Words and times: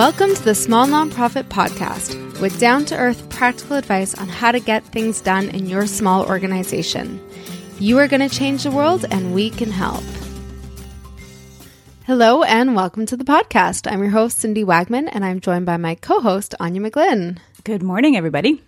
Welcome 0.00 0.34
to 0.34 0.42
the 0.42 0.54
Small 0.54 0.86
Nonprofit 0.86 1.50
Podcast 1.50 2.40
with 2.40 2.58
down 2.58 2.86
to 2.86 2.96
earth 2.96 3.28
practical 3.28 3.76
advice 3.76 4.14
on 4.14 4.28
how 4.28 4.50
to 4.50 4.58
get 4.58 4.82
things 4.82 5.20
done 5.20 5.50
in 5.50 5.66
your 5.66 5.86
small 5.86 6.24
organization. 6.24 7.22
You 7.78 7.98
are 7.98 8.08
going 8.08 8.26
to 8.26 8.34
change 8.34 8.62
the 8.62 8.70
world, 8.70 9.04
and 9.10 9.34
we 9.34 9.50
can 9.50 9.70
help. 9.70 10.02
Hello, 12.06 12.42
and 12.44 12.74
welcome 12.74 13.04
to 13.04 13.16
the 13.18 13.24
podcast. 13.24 13.92
I'm 13.92 14.00
your 14.00 14.08
host, 14.08 14.38
Cindy 14.38 14.64
Wagman, 14.64 15.06
and 15.12 15.22
I'm 15.22 15.38
joined 15.38 15.66
by 15.66 15.76
my 15.76 15.96
co 15.96 16.20
host, 16.20 16.54
Anya 16.58 16.80
McGlynn. 16.80 17.36
Good 17.64 17.82
morning, 17.82 18.16
everybody. 18.16 18.62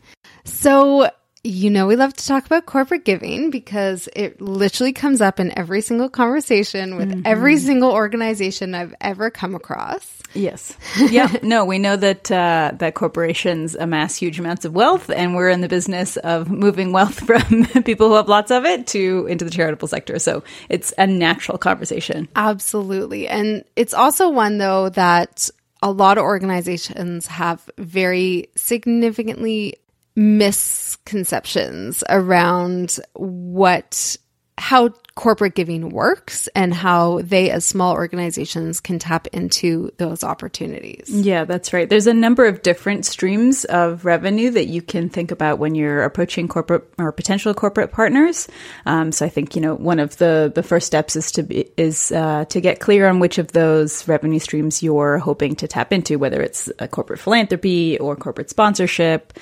So, 0.44 1.08
you 1.44 1.70
know, 1.70 1.88
we 1.88 1.96
love 1.96 2.14
to 2.14 2.26
talk 2.26 2.46
about 2.46 2.66
corporate 2.66 3.04
giving 3.04 3.50
because 3.50 4.08
it 4.14 4.40
literally 4.40 4.92
comes 4.92 5.20
up 5.20 5.40
in 5.40 5.56
every 5.58 5.80
single 5.80 6.08
conversation 6.08 6.96
with 6.96 7.10
mm-hmm. 7.10 7.22
every 7.24 7.56
single 7.56 7.90
organization 7.90 8.76
I've 8.76 8.94
ever 9.00 9.28
come 9.28 9.56
across. 9.56 10.08
Yes. 10.34 10.76
Yeah. 10.96 11.34
no, 11.42 11.64
we 11.64 11.80
know 11.80 11.96
that 11.96 12.30
uh, 12.30 12.72
that 12.76 12.94
corporations 12.94 13.74
amass 13.74 14.16
huge 14.16 14.38
amounts 14.38 14.64
of 14.64 14.72
wealth, 14.72 15.10
and 15.10 15.34
we're 15.34 15.50
in 15.50 15.60
the 15.62 15.68
business 15.68 16.16
of 16.16 16.48
moving 16.48 16.92
wealth 16.92 17.18
from 17.26 17.66
people 17.82 18.08
who 18.08 18.14
have 18.14 18.28
lots 18.28 18.52
of 18.52 18.64
it 18.64 18.86
to 18.88 19.26
into 19.28 19.44
the 19.44 19.50
charitable 19.50 19.88
sector. 19.88 20.20
So 20.20 20.44
it's 20.68 20.94
a 20.96 21.08
natural 21.08 21.58
conversation. 21.58 22.28
Absolutely, 22.36 23.26
and 23.26 23.64
it's 23.74 23.94
also 23.94 24.28
one 24.28 24.58
though 24.58 24.90
that 24.90 25.50
a 25.82 25.90
lot 25.90 26.16
of 26.16 26.22
organizations 26.22 27.26
have 27.26 27.68
very 27.76 28.48
significantly 28.54 29.74
misconceptions 30.14 32.04
around 32.08 32.98
what 33.14 34.16
how 34.58 34.90
corporate 35.14 35.54
giving 35.54 35.90
works 35.90 36.48
and 36.54 36.72
how 36.72 37.20
they 37.22 37.50
as 37.50 37.64
small 37.64 37.94
organizations 37.94 38.80
can 38.80 38.98
tap 38.98 39.26
into 39.28 39.90
those 39.98 40.24
opportunities. 40.24 41.10
Yeah, 41.10 41.44
that's 41.44 41.72
right. 41.72 41.88
There's 41.88 42.06
a 42.06 42.14
number 42.14 42.46
of 42.46 42.62
different 42.62 43.04
streams 43.04 43.64
of 43.64 44.04
revenue 44.04 44.50
that 44.52 44.66
you 44.66 44.80
can 44.80 45.08
think 45.08 45.30
about 45.30 45.58
when 45.58 45.74
you're 45.74 46.04
approaching 46.04 46.48
corporate 46.48 46.84
or 46.98 47.12
potential 47.12 47.52
corporate 47.54 47.92
partners. 47.92 48.48
Um, 48.86 49.12
so 49.12 49.26
I 49.26 49.28
think 49.28 49.54
you 49.54 49.60
know 49.60 49.74
one 49.74 49.98
of 49.98 50.16
the 50.18 50.50
the 50.54 50.62
first 50.62 50.86
steps 50.86 51.16
is 51.16 51.32
to 51.32 51.42
be 51.42 51.70
is 51.76 52.12
uh, 52.12 52.44
to 52.46 52.60
get 52.60 52.80
clear 52.80 53.08
on 53.08 53.18
which 53.18 53.38
of 53.38 53.52
those 53.52 54.06
revenue 54.08 54.38
streams 54.38 54.82
you're 54.82 55.18
hoping 55.18 55.56
to 55.56 55.68
tap 55.68 55.92
into, 55.92 56.18
whether 56.18 56.40
it's 56.40 56.70
corporate 56.90 57.20
philanthropy 57.20 57.98
or 57.98 58.16
corporate 58.16 58.48
sponsorship 58.48 59.32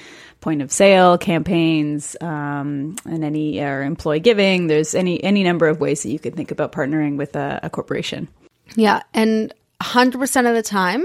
point 0.41 0.63
of 0.63 0.73
sale 0.73 1.19
campaigns 1.19 2.17
um, 2.21 2.97
and 3.05 3.25
any 3.25 3.61
or 3.61 3.83
employee 3.83 4.21
giving. 4.21 4.67
There's 4.67 4.95
any 4.95 5.23
any 5.23 5.43
number 5.43 5.69
of 5.69 5.81
ways 5.81 6.03
that 6.03 6.11
you 6.11 6.19
could 6.19 6.35
think 6.35 6.51
about 6.51 6.73
partnering 6.73 7.17
with 7.17 7.37
a, 7.37 7.61
a 7.63 7.71
corporation. 7.71 8.29
Yeah, 8.77 9.03
and 9.13 9.53
100% 9.81 10.49
of 10.49 10.55
the 10.55 10.63
time, 10.63 11.03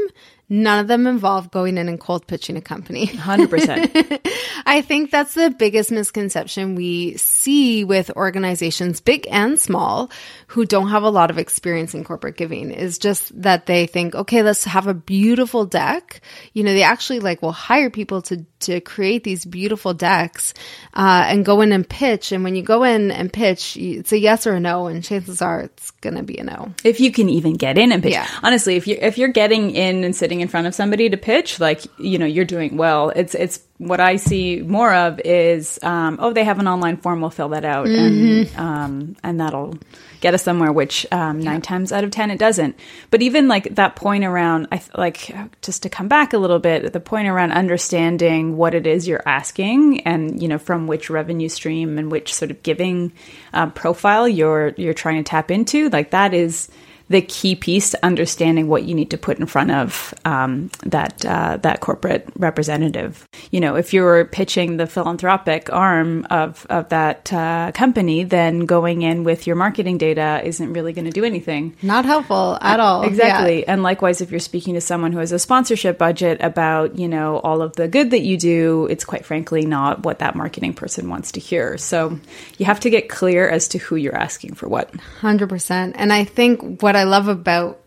none 0.49 0.79
of 0.79 0.87
them 0.87 1.07
involve 1.07 1.49
going 1.49 1.77
in 1.77 1.87
and 1.87 1.99
cold 1.99 2.27
pitching 2.27 2.57
a 2.57 2.61
company. 2.61 3.07
100%. 3.07 4.19
I 4.65 4.81
think 4.81 5.11
that's 5.11 5.33
the 5.33 5.49
biggest 5.49 5.91
misconception 5.91 6.75
we 6.75 7.15
see 7.17 7.83
with 7.83 8.11
organizations, 8.11 8.99
big 8.99 9.27
and 9.31 9.59
small, 9.59 10.11
who 10.47 10.65
don't 10.65 10.89
have 10.89 11.03
a 11.03 11.09
lot 11.09 11.29
of 11.29 11.37
experience 11.37 11.93
in 11.93 12.03
corporate 12.03 12.37
giving 12.37 12.71
is 12.71 12.97
just 12.97 13.41
that 13.41 13.65
they 13.65 13.87
think, 13.87 14.13
okay, 14.13 14.43
let's 14.43 14.65
have 14.65 14.87
a 14.87 14.93
beautiful 14.93 15.65
deck. 15.65 16.21
You 16.53 16.63
know, 16.63 16.73
they 16.73 16.83
actually 16.83 17.21
like 17.21 17.41
will 17.41 17.51
hire 17.51 17.89
people 17.89 18.21
to, 18.23 18.45
to 18.65 18.81
create 18.81 19.23
these 19.23 19.45
beautiful 19.45 19.93
decks, 19.93 20.53
uh, 20.93 21.25
and 21.27 21.45
go 21.45 21.61
in 21.61 21.71
and 21.71 21.87
pitch. 21.87 22.31
And 22.31 22.43
when 22.43 22.55
you 22.55 22.61
go 22.61 22.83
in 22.83 23.11
and 23.11 23.31
pitch, 23.31 23.77
it's 23.77 24.11
a 24.11 24.19
yes 24.19 24.45
or 24.45 24.53
a 24.53 24.59
no. 24.59 24.87
And 24.87 25.03
chances 25.03 25.41
are 25.41 25.61
it's 25.61 25.91
going 25.91 26.15
to 26.15 26.23
be 26.23 26.37
a 26.37 26.43
no. 26.43 26.73
If 26.83 26.99
you 26.99 27.11
can 27.11 27.29
even 27.29 27.53
get 27.53 27.77
in 27.77 27.91
and 27.91 28.03
pitch. 28.03 28.13
Yeah. 28.13 28.27
Honestly, 28.43 28.75
if 28.75 28.87
you're, 28.87 28.99
if 28.99 29.17
you're 29.17 29.29
getting 29.29 29.71
in 29.71 30.03
and 30.03 30.15
sitting 30.15 30.41
in 30.41 30.47
front 30.47 30.67
of 30.67 30.75
somebody 30.75 31.09
to 31.09 31.17
pitch, 31.17 31.59
like, 31.59 31.81
you 31.97 32.17
know, 32.17 32.25
you're 32.25 32.45
doing 32.45 32.77
well. 32.77 33.09
It's, 33.09 33.35
it's, 33.35 33.59
what 33.77 33.99
I 33.99 34.15
see 34.15 34.61
more 34.61 34.93
of 34.93 35.19
is, 35.25 35.79
um, 35.83 36.17
oh, 36.21 36.31
they 36.31 36.45
have 36.45 36.59
an 36.59 36.67
online 36.67 36.95
form. 36.95 37.19
We'll 37.19 37.29
fill 37.29 37.49
that 37.49 37.65
out, 37.65 37.87
mm-hmm. 37.87 38.57
and 38.57 38.57
um, 38.57 39.15
and 39.21 39.39
that'll 39.41 39.77
get 40.21 40.33
us 40.33 40.43
somewhere. 40.43 40.71
Which 40.71 41.05
um, 41.11 41.41
nine 41.41 41.55
yeah. 41.55 41.59
times 41.59 41.91
out 41.91 42.05
of 42.05 42.11
ten 42.11 42.31
it 42.31 42.39
doesn't. 42.39 42.79
But 43.11 43.21
even 43.21 43.49
like 43.49 43.75
that 43.75 43.97
point 43.97 44.23
around, 44.23 44.67
I 44.71 44.81
like 44.95 45.35
just 45.61 45.83
to 45.83 45.89
come 45.89 46.07
back 46.07 46.31
a 46.31 46.37
little 46.37 46.59
bit, 46.59 46.93
the 46.93 47.01
point 47.01 47.27
around 47.27 47.51
understanding 47.51 48.55
what 48.55 48.73
it 48.73 48.87
is 48.87 49.09
you're 49.09 49.23
asking, 49.25 50.01
and 50.01 50.41
you 50.41 50.47
know 50.47 50.57
from 50.57 50.87
which 50.87 51.09
revenue 51.09 51.49
stream 51.49 51.97
and 51.97 52.09
which 52.09 52.33
sort 52.33 52.51
of 52.51 52.63
giving 52.63 53.11
uh, 53.51 53.69
profile 53.71 54.27
you're 54.27 54.69
you're 54.77 54.93
trying 54.93 55.21
to 55.21 55.29
tap 55.29 55.51
into. 55.51 55.89
Like 55.89 56.11
that 56.11 56.33
is 56.33 56.69
the 57.07 57.21
key 57.21 57.55
piece 57.55 57.91
to 57.91 58.03
understanding 58.03 58.67
what 58.67 58.83
you 58.83 58.95
need 58.95 59.11
to 59.11 59.17
put 59.17 59.37
in 59.37 59.45
front 59.45 59.71
of 59.71 60.13
um, 60.25 60.71
that 60.83 61.25
uh, 61.25 61.57
that 61.57 61.79
corporate 61.79 62.27
representative. 62.35 63.27
You 63.51 63.59
know, 63.59 63.75
if 63.75 63.93
you're 63.93 64.25
pitching 64.25 64.77
the 64.77 64.87
philanthropic 64.87 65.71
arm 65.71 66.25
of 66.29 66.65
of 66.69 66.89
that 66.89 67.31
uh, 67.31 67.71
company, 67.73 68.23
then 68.23 68.65
going 68.65 69.03
in 69.03 69.23
with 69.23 69.45
your 69.45 69.55
marketing 69.55 69.97
data 69.97 70.41
isn't 70.43 70.73
really 70.73 70.93
going 70.93 71.05
to 71.05 71.11
do 71.11 71.23
anything. 71.23 71.75
Not 71.81 72.05
helpful 72.05 72.57
at 72.61 72.79
all. 72.79 73.03
Exactly. 73.03 73.59
Yeah. 73.59 73.73
And 73.73 73.83
likewise, 73.83 74.21
if 74.21 74.31
you're 74.31 74.39
speaking 74.39 74.73
to 74.73 74.81
someone 74.81 75.11
who 75.11 75.19
has 75.19 75.31
a 75.31 75.39
sponsorship 75.39 75.97
budget 75.97 76.41
about 76.41 76.97
you 76.97 77.07
know 77.07 77.37
all 77.39 77.61
of 77.61 77.75
the 77.75 77.87
good 77.87 78.11
that 78.11 78.21
you 78.21 78.37
do, 78.37 78.87
it's 78.89 79.05
quite 79.05 79.25
frankly 79.25 79.65
not 79.65 80.03
what 80.03 80.19
that 80.19 80.35
marketing 80.35 80.73
person 80.73 81.09
wants 81.09 81.33
to 81.33 81.39
hear. 81.39 81.77
So 81.77 82.19
you 82.57 82.65
have 82.65 82.79
to 82.79 82.89
get 82.89 83.09
clear 83.09 83.47
as 83.47 83.67
to 83.69 83.77
who 83.77 83.95
you're 83.95 84.15
asking 84.17 84.55
for 84.55 84.67
what. 84.67 84.93
Hundred 85.21 85.49
percent. 85.49 85.95
And 85.99 86.11
I 86.11 86.23
think 86.23 86.81
what 86.81 86.94
what 86.95 87.01
I 87.01 87.03
love 87.03 87.27
about 87.27 87.81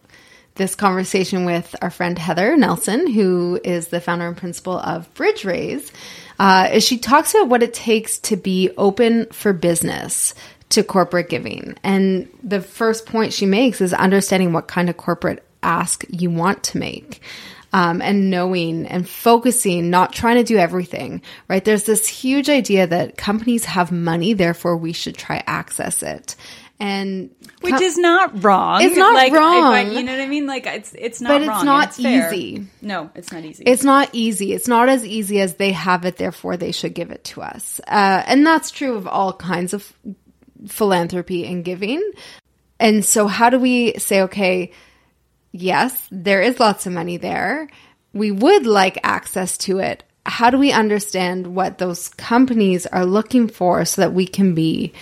this 0.57 0.75
conversation 0.75 1.47
with 1.47 1.75
our 1.81 1.89
friend 1.89 2.19
Heather 2.19 2.55
Nelson, 2.59 3.07
who 3.07 3.59
is 3.65 3.89
the 3.89 4.03
founder 4.03 4.29
and 4.29 4.37
principal 4.37 4.77
of 4.77 5.13
BridgeRaise, 5.15 5.91
uh, 6.39 6.69
is 6.75 6.85
she 6.85 6.99
talks 6.99 7.33
about 7.33 7.49
what 7.49 7.63
it 7.63 7.73
takes 7.73 8.19
to 8.19 8.37
be 8.37 8.71
open 8.77 9.25
for 9.33 9.55
business 9.55 10.35
to 10.69 10.85
corporate 10.85 11.31
giving. 11.31 11.75
And 11.83 12.29
the 12.43 12.61
first 12.61 13.07
point 13.07 13.33
she 13.33 13.47
makes 13.47 13.81
is 13.81 13.95
understanding 13.95 14.53
what 14.53 14.69
kind 14.69 14.91
of 14.91 14.99
corporate 14.99 15.43
ask 15.63 16.05
you 16.11 16.29
want 16.29 16.63
to 16.65 16.79
make. 16.79 17.23
Um, 17.73 18.01
and 18.01 18.31
knowing 18.31 18.87
and 18.87 19.07
focusing, 19.07 19.91
not 19.91 20.13
trying 20.13 20.37
to 20.37 20.43
do 20.43 20.57
everything, 20.57 21.21
right? 21.49 21.63
There's 21.63 21.85
this 21.85 22.09
huge 22.09 22.49
idea 22.49 22.87
that 22.87 23.19
companies 23.19 23.67
have 23.67 23.93
money, 23.93 24.33
therefore 24.33 24.79
we 24.79 24.95
should 24.95 25.17
try 25.19 25.43
access 25.47 26.03
it 26.03 26.35
and 26.81 27.35
which 27.61 27.75
com- 27.75 27.83
is 27.83 27.99
not 27.99 28.45
wrong. 28.45 28.83
It's 28.83 28.97
not 28.97 29.15
like, 29.15 29.33
wrong. 29.33 29.75
I, 29.75 29.83
you 29.83 30.03
know 30.03 30.13
what 30.13 30.21
I 30.21 30.27
mean? 30.27 30.47
Like 30.47 30.67
it's 30.67 30.95
it's 30.97 31.21
not. 31.21 31.29
But 31.31 31.43
it's 31.43 31.49
wrong, 31.49 31.65
not 31.65 31.89
it's 31.89 32.01
easy. 32.01 32.67
No, 32.81 33.11
it's 33.15 33.33
not 33.33 33.45
easy. 33.45 33.65
It's 33.65 33.85
not 33.85 34.11
easy. 34.13 34.53
It's 34.53 34.69
not 34.69 34.89
as 34.89 35.05
easy 35.05 35.41
as 35.41 35.55
they 35.55 35.73
have 35.73 36.05
it. 36.05 36.17
Therefore, 36.17 36.57
they 36.57 36.73
should 36.73 36.95
give 36.95 37.11
it 37.11 37.25
to 37.25 37.43
us. 37.43 37.81
Uh, 37.87 38.23
and 38.27 38.47
that's 38.47 38.71
true 38.71 38.95
of 38.95 39.07
all 39.09 39.33
kinds 39.33 39.75
of 39.75 39.93
philanthropy 40.67 41.47
and 41.47 41.65
giving. 41.65 42.03
And 42.79 43.05
so, 43.05 43.27
how 43.27 43.51
do 43.51 43.59
we 43.59 43.95
say, 43.99 44.23
okay, 44.23 44.73
yes, 45.53 46.07
there 46.13 46.43
is 46.43 46.61
lots 46.61 46.87
of 46.87 46.93
money 46.93 47.17
there. 47.17 47.69
We 48.13 48.31
would 48.31 48.67
like 48.67 48.99
access 49.03 49.59
to 49.59 49.79
it. 49.79 50.05
How 50.25 50.51
do 50.51 50.59
we 50.59 50.73
understand 50.73 51.57
what 51.57 51.79
those 51.79 52.09
companies 52.11 52.87
are 52.87 53.05
looking 53.05 53.49
for 53.49 53.85
so 53.85 54.03
that 54.03 54.13
we 54.13 54.27
can 54.27 54.55
be 54.55 54.93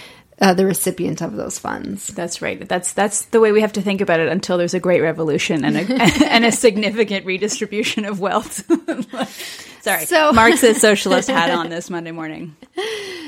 uh, 0.40 0.54
the 0.54 0.66
recipient 0.66 1.22
of 1.22 1.34
those 1.34 1.58
funds. 1.58 2.08
That's 2.08 2.42
right. 2.42 2.68
That's 2.68 2.92
that's 2.92 3.26
the 3.26 3.40
way 3.40 3.52
we 3.52 3.62
have 3.62 3.72
to 3.74 3.82
think 3.82 4.00
about 4.00 4.20
it 4.20 4.28
until 4.28 4.58
there's 4.58 4.74
a 4.74 4.80
great 4.80 5.00
revolution 5.00 5.64
and 5.64 5.76
a, 5.76 6.02
and 6.30 6.44
a 6.44 6.52
significant 6.52 7.24
redistribution 7.24 8.04
of 8.04 8.20
wealth. 8.20 8.64
Sorry, 9.82 10.04
so, 10.04 10.32
Marxist 10.32 10.80
socialist 10.80 11.28
hat 11.28 11.50
on 11.50 11.70
this 11.70 11.88
Monday 11.88 12.10
morning. 12.10 12.56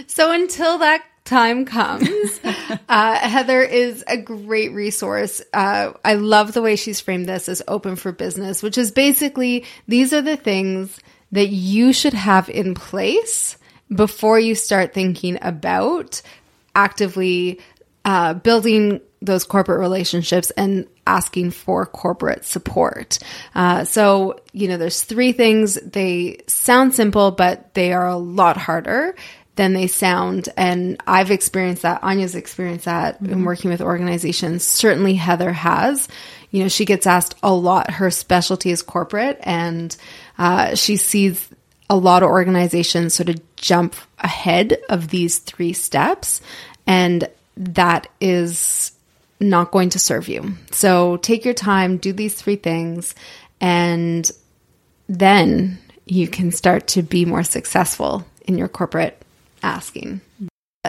So 0.08 0.32
until 0.32 0.78
that 0.78 1.04
time 1.24 1.64
comes, 1.66 2.40
uh, 2.88 3.14
Heather 3.16 3.62
is 3.62 4.02
a 4.08 4.16
great 4.16 4.72
resource. 4.72 5.40
Uh, 5.54 5.92
I 6.04 6.14
love 6.14 6.52
the 6.52 6.62
way 6.62 6.74
she's 6.74 7.00
framed 7.00 7.26
this 7.26 7.48
as 7.48 7.62
open 7.68 7.94
for 7.94 8.10
business, 8.10 8.62
which 8.62 8.76
is 8.76 8.90
basically 8.90 9.64
these 9.86 10.12
are 10.12 10.22
the 10.22 10.36
things 10.36 10.98
that 11.30 11.48
you 11.48 11.92
should 11.92 12.14
have 12.14 12.48
in 12.48 12.74
place 12.74 13.56
before 13.94 14.40
you 14.40 14.54
start 14.54 14.92
thinking 14.92 15.38
about 15.40 16.22
actively 16.78 17.60
uh, 18.04 18.34
building 18.34 19.00
those 19.20 19.44
corporate 19.44 19.80
relationships 19.80 20.50
and 20.52 20.86
asking 21.06 21.50
for 21.50 21.84
corporate 21.84 22.44
support. 22.44 23.18
Uh, 23.54 23.84
so, 23.84 24.40
you 24.52 24.68
know, 24.68 24.76
there's 24.76 25.02
three 25.02 25.32
things. 25.32 25.74
They 25.74 26.38
sound 26.46 26.94
simple, 26.94 27.32
but 27.32 27.74
they 27.74 27.92
are 27.92 28.06
a 28.06 28.16
lot 28.16 28.56
harder 28.56 29.16
than 29.56 29.72
they 29.72 29.88
sound. 29.88 30.48
And 30.56 31.02
I've 31.04 31.32
experienced 31.32 31.82
that. 31.82 32.04
Anya's 32.04 32.36
experienced 32.36 32.84
that 32.84 33.20
mm-hmm. 33.20 33.32
in 33.32 33.44
working 33.44 33.70
with 33.70 33.80
organizations. 33.80 34.62
Certainly 34.62 35.14
Heather 35.14 35.52
has. 35.52 36.06
You 36.52 36.62
know, 36.62 36.68
she 36.68 36.84
gets 36.84 37.06
asked 37.06 37.34
a 37.42 37.52
lot. 37.52 37.90
Her 37.90 38.10
specialty 38.12 38.70
is 38.70 38.82
corporate 38.82 39.40
and 39.42 39.94
uh, 40.38 40.76
she 40.76 40.96
sees 40.96 41.48
a 41.90 41.96
lot 41.96 42.22
of 42.22 42.28
organizations 42.28 43.14
sort 43.14 43.30
of 43.30 43.56
jump 43.56 43.96
ahead 44.18 44.78
of 44.88 45.08
these 45.08 45.38
three 45.38 45.72
steps 45.72 46.40
and 46.88 47.28
that 47.58 48.08
is 48.20 48.92
not 49.38 49.70
going 49.70 49.90
to 49.90 49.98
serve 49.98 50.26
you. 50.26 50.54
So 50.72 51.18
take 51.18 51.44
your 51.44 51.54
time, 51.54 51.98
do 51.98 52.12
these 52.12 52.34
three 52.34 52.56
things, 52.56 53.14
and 53.60 54.28
then 55.08 55.78
you 56.06 56.26
can 56.26 56.50
start 56.50 56.88
to 56.88 57.02
be 57.02 57.24
more 57.24 57.44
successful 57.44 58.26
in 58.46 58.56
your 58.56 58.68
corporate 58.68 59.22
asking. 59.62 60.22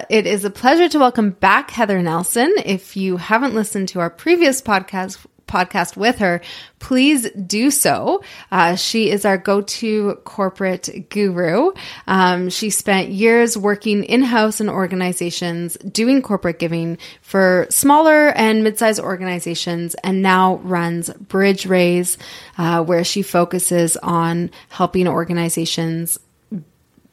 It 0.10 0.25
is 0.25 0.46
a 0.46 0.50
pleasure 0.50 0.88
to 0.88 1.00
welcome 1.00 1.31
back 1.31 1.72
Heather 1.72 2.01
Nelson. 2.01 2.54
If 2.66 2.96
you 2.96 3.18
haven't 3.18 3.54
listened 3.54 3.90
to 3.90 4.00
our 4.00 4.10
previous 4.10 4.62
podcast, 4.62 5.24
podcast 5.50 5.98
with 5.98 6.19
her, 6.19 6.42
please 6.80 7.30
do 7.31 7.72
so. 7.72 8.24
Uh, 8.51 8.75
she 8.75 9.10
is 9.10 9.25
our 9.25 9.38
go-to 9.38 10.16
corporate 10.24 11.10
guru. 11.10 11.72
Um, 12.07 12.50
she 12.50 12.69
spent 12.69 13.10
years 13.10 13.57
working 13.57 14.04
in-house 14.06 14.62
in 14.62 14.69
organizations 14.69 15.75
doing 15.78 16.22
corporate 16.22 16.60
giving 16.60 16.98
for 17.22 17.68
smaller 17.69 18.30
and 18.30 18.63
mid-sized 18.63 19.01
organizations 19.01 19.96
and 19.96 20.22
now 20.22 20.56
runs 20.57 21.10
BridgeRaise, 21.10 22.18
uh, 22.57 22.84
where 22.84 23.04
she 23.04 23.22
focuses 23.22 23.98
on 23.98 24.51
helping 24.69 25.07
organizations 25.07 26.18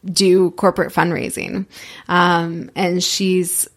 do 0.05 0.53
corporate 0.53 0.93
fundraising. 0.93 1.67
Um, 2.06 2.71
and 2.77 3.03
she's 3.03 3.69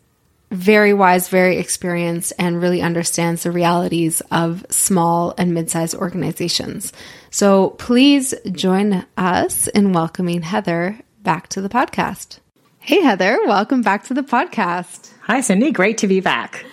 very 0.52 0.94
wise, 0.94 1.30
very 1.30 1.58
experienced, 1.58 2.34
and 2.40 2.62
really 2.62 2.82
understands 2.82 3.44
the 3.44 3.52
realities 3.52 4.22
of 4.32 4.66
small 4.70 5.34
and 5.38 5.54
mid 5.54 5.70
sized 5.70 5.96
organizations. 5.96 6.92
So 7.32 7.72
please 7.72 8.34
join 8.52 9.06
us 9.18 9.68
in 9.68 9.94
welcoming 9.94 10.42
Heather 10.42 11.00
back 11.22 11.50
to 11.50 11.62
the 11.62 11.70
podcast. 11.70 12.40
Hey, 12.80 13.02
Heather, 13.02 13.40
welcome 13.46 13.82
back 13.82 14.06
to 14.06 14.14
the 14.14 14.24
podcast. 14.24 15.12
Hi, 15.22 15.42
Cindy. 15.42 15.72
Great 15.72 16.00
to 16.00 16.08
be 16.08 16.22
back. 16.22 16.66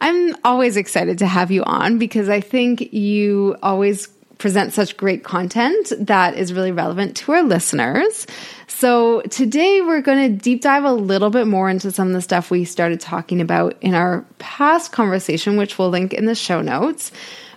I'm 0.00 0.36
always 0.44 0.76
excited 0.76 1.18
to 1.18 1.26
have 1.26 1.50
you 1.50 1.62
on 1.64 1.98
because 1.98 2.28
I 2.28 2.40
think 2.40 2.92
you 2.92 3.56
always 3.62 4.06
present 4.44 4.74
such 4.74 4.98
great 4.98 5.24
content 5.24 5.90
that 5.98 6.36
is 6.36 6.52
really 6.52 6.70
relevant 6.70 7.16
to 7.16 7.32
our 7.32 7.42
listeners. 7.42 8.26
So 8.66 9.22
today 9.22 9.80
we're 9.80 10.02
going 10.02 10.32
to 10.32 10.38
deep 10.38 10.60
dive 10.60 10.84
a 10.84 10.92
little 10.92 11.30
bit 11.30 11.46
more 11.46 11.70
into 11.70 11.90
some 11.90 12.08
of 12.08 12.12
the 12.12 12.20
stuff 12.20 12.50
we 12.50 12.66
started 12.66 13.00
talking 13.00 13.40
about 13.40 13.74
in 13.80 13.94
our 13.94 14.22
past 14.38 14.92
conversation, 14.92 15.56
which 15.56 15.78
we'll 15.78 15.88
link 15.88 16.12
in 16.12 16.26
the 16.26 16.34
show 16.34 16.60
notes. 16.60 17.10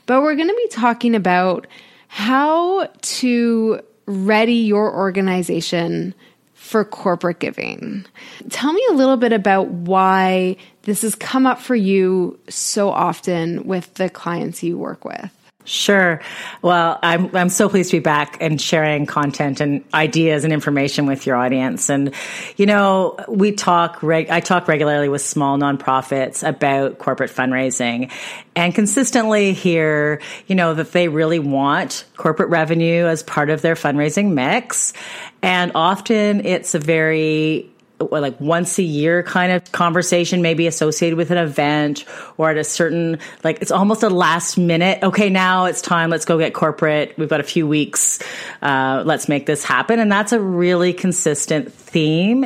But 0.05 0.21
we're 0.21 0.35
going 0.35 0.47
to 0.47 0.55
be 0.55 0.69
talking 0.69 1.13
about 1.13 1.67
how 2.07 2.85
to 2.85 3.81
ready 4.05 4.53
your 4.53 4.95
organization 4.95 6.15
for 6.53 6.85
corporate 6.85 7.39
giving. 7.39 8.05
Tell 8.49 8.71
me 8.71 8.81
a 8.91 8.93
little 8.93 9.17
bit 9.17 9.33
about 9.33 9.67
why 9.67 10.55
this 10.83 11.01
has 11.01 11.15
come 11.15 11.45
up 11.45 11.59
for 11.59 11.75
you 11.75 12.39
so 12.47 12.89
often 12.89 13.67
with 13.67 13.93
the 13.95 14.09
clients 14.09 14.63
you 14.63 14.77
work 14.77 15.03
with. 15.03 15.36
Sure. 15.67 16.21
Well, 16.61 16.97
I'm 17.03 17.35
I'm 17.35 17.49
so 17.49 17.67
pleased 17.67 17.91
to 17.91 17.97
be 17.97 18.01
back 18.01 18.37
and 18.39 18.59
sharing 18.59 19.05
content 19.05 19.59
and 19.59 19.83
ideas 19.93 20.45
and 20.45 20.53
information 20.53 21.07
with 21.07 21.27
your 21.27 21.35
audience. 21.35 21.89
And 21.89 22.13
you 22.55 22.65
know, 22.65 23.17
we 23.27 23.51
talk 23.51 24.01
reg- 24.01 24.29
I 24.29 24.39
talk 24.39 24.69
regularly 24.69 25.09
with 25.09 25.21
small 25.21 25.57
nonprofits 25.57 26.47
about 26.47 26.99
corporate 26.99 27.31
fundraising 27.31 28.13
and 28.55 28.73
consistently 28.73 29.51
hear, 29.51 30.21
you 30.47 30.55
know, 30.55 30.73
that 30.73 30.93
they 30.93 31.09
really 31.09 31.39
want 31.39 32.05
corporate 32.15 32.49
revenue 32.49 33.05
as 33.05 33.21
part 33.21 33.49
of 33.49 33.61
their 33.61 33.75
fundraising 33.75 34.31
mix. 34.31 34.93
And 35.41 35.73
often 35.75 36.45
it's 36.45 36.75
a 36.75 36.79
very 36.79 37.69
like 37.99 38.39
once 38.39 38.77
a 38.77 38.83
year 38.83 39.23
kind 39.23 39.51
of 39.51 39.71
conversation, 39.71 40.41
maybe 40.41 40.67
associated 40.67 41.17
with 41.17 41.31
an 41.31 41.37
event 41.37 42.05
or 42.37 42.51
at 42.51 42.57
a 42.57 42.63
certain, 42.63 43.19
like 43.43 43.61
it's 43.61 43.71
almost 43.71 44.03
a 44.03 44.09
last 44.09 44.57
minute. 44.57 45.01
Okay, 45.03 45.29
now 45.29 45.65
it's 45.65 45.81
time. 45.81 46.09
Let's 46.09 46.25
go 46.25 46.37
get 46.37 46.53
corporate. 46.53 47.17
We've 47.17 47.29
got 47.29 47.39
a 47.39 47.43
few 47.43 47.67
weeks. 47.67 48.19
Uh, 48.61 49.03
let's 49.05 49.27
make 49.27 49.45
this 49.45 49.63
happen. 49.63 49.99
And 49.99 50.11
that's 50.11 50.31
a 50.31 50.39
really 50.39 50.93
consistent 50.93 51.73
theme. 51.73 52.45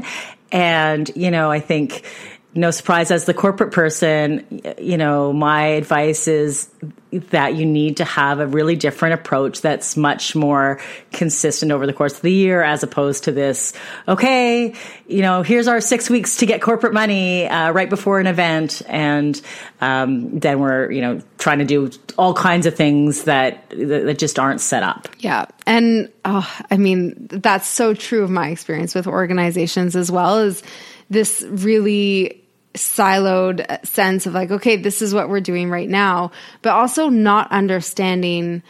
And, 0.51 1.09
you 1.15 1.31
know, 1.31 1.51
I 1.51 1.59
think, 1.59 2.05
no 2.53 2.69
surprise 2.69 3.11
as 3.11 3.23
the 3.23 3.33
corporate 3.33 3.71
person, 3.71 4.61
you 4.77 4.97
know, 4.97 5.31
my 5.31 5.67
advice 5.67 6.27
is 6.27 6.69
that 7.11 7.55
you 7.55 7.65
need 7.65 7.97
to 7.97 8.05
have 8.05 8.39
a 8.39 8.47
really 8.47 8.75
different 8.75 9.13
approach 9.13 9.61
that's 9.61 9.97
much 9.97 10.35
more 10.35 10.79
consistent 11.11 11.71
over 11.71 11.85
the 11.85 11.93
course 11.93 12.15
of 12.15 12.21
the 12.21 12.31
year 12.31 12.63
as 12.63 12.83
opposed 12.83 13.25
to 13.25 13.31
this, 13.31 13.73
okay, 14.07 14.73
you 15.07 15.21
know, 15.21 15.41
here's 15.41 15.67
our 15.67 15.81
six 15.81 16.09
weeks 16.09 16.37
to 16.37 16.45
get 16.45 16.61
corporate 16.61 16.93
money 16.93 17.47
uh, 17.47 17.71
right 17.71 17.89
before 17.89 18.19
an 18.19 18.27
event. 18.27 18.81
And 18.87 19.39
um, 19.81 20.39
then 20.39 20.59
we're, 20.59 20.89
you 20.91 21.01
know, 21.01 21.21
trying 21.37 21.59
to 21.59 21.65
do 21.65 21.91
all 22.17 22.33
kinds 22.33 22.65
of 22.65 22.75
things 22.75 23.23
that, 23.23 23.69
that 23.71 24.17
just 24.17 24.39
aren't 24.39 24.61
set 24.61 24.83
up. 24.83 25.09
Yeah. 25.19 25.45
And 25.67 26.11
oh, 26.23 26.49
I 26.69 26.77
mean, 26.77 27.27
that's 27.29 27.67
so 27.67 27.93
true 27.93 28.23
of 28.23 28.29
my 28.29 28.49
experience 28.49 28.95
with 28.95 29.07
organizations 29.07 29.95
as 29.95 30.11
well 30.11 30.39
as 30.39 30.63
this 31.09 31.45
really 31.49 32.40
siloed 32.73 33.85
sense 33.85 34.25
of 34.25 34.33
like, 34.33 34.51
okay, 34.51 34.75
this 34.75 35.01
is 35.01 35.13
what 35.13 35.29
we're 35.29 35.41
doing 35.41 35.69
right 35.69 35.89
now, 35.89 36.31
but 36.61 36.71
also 36.71 37.09
not 37.09 37.51
understanding 37.51 38.63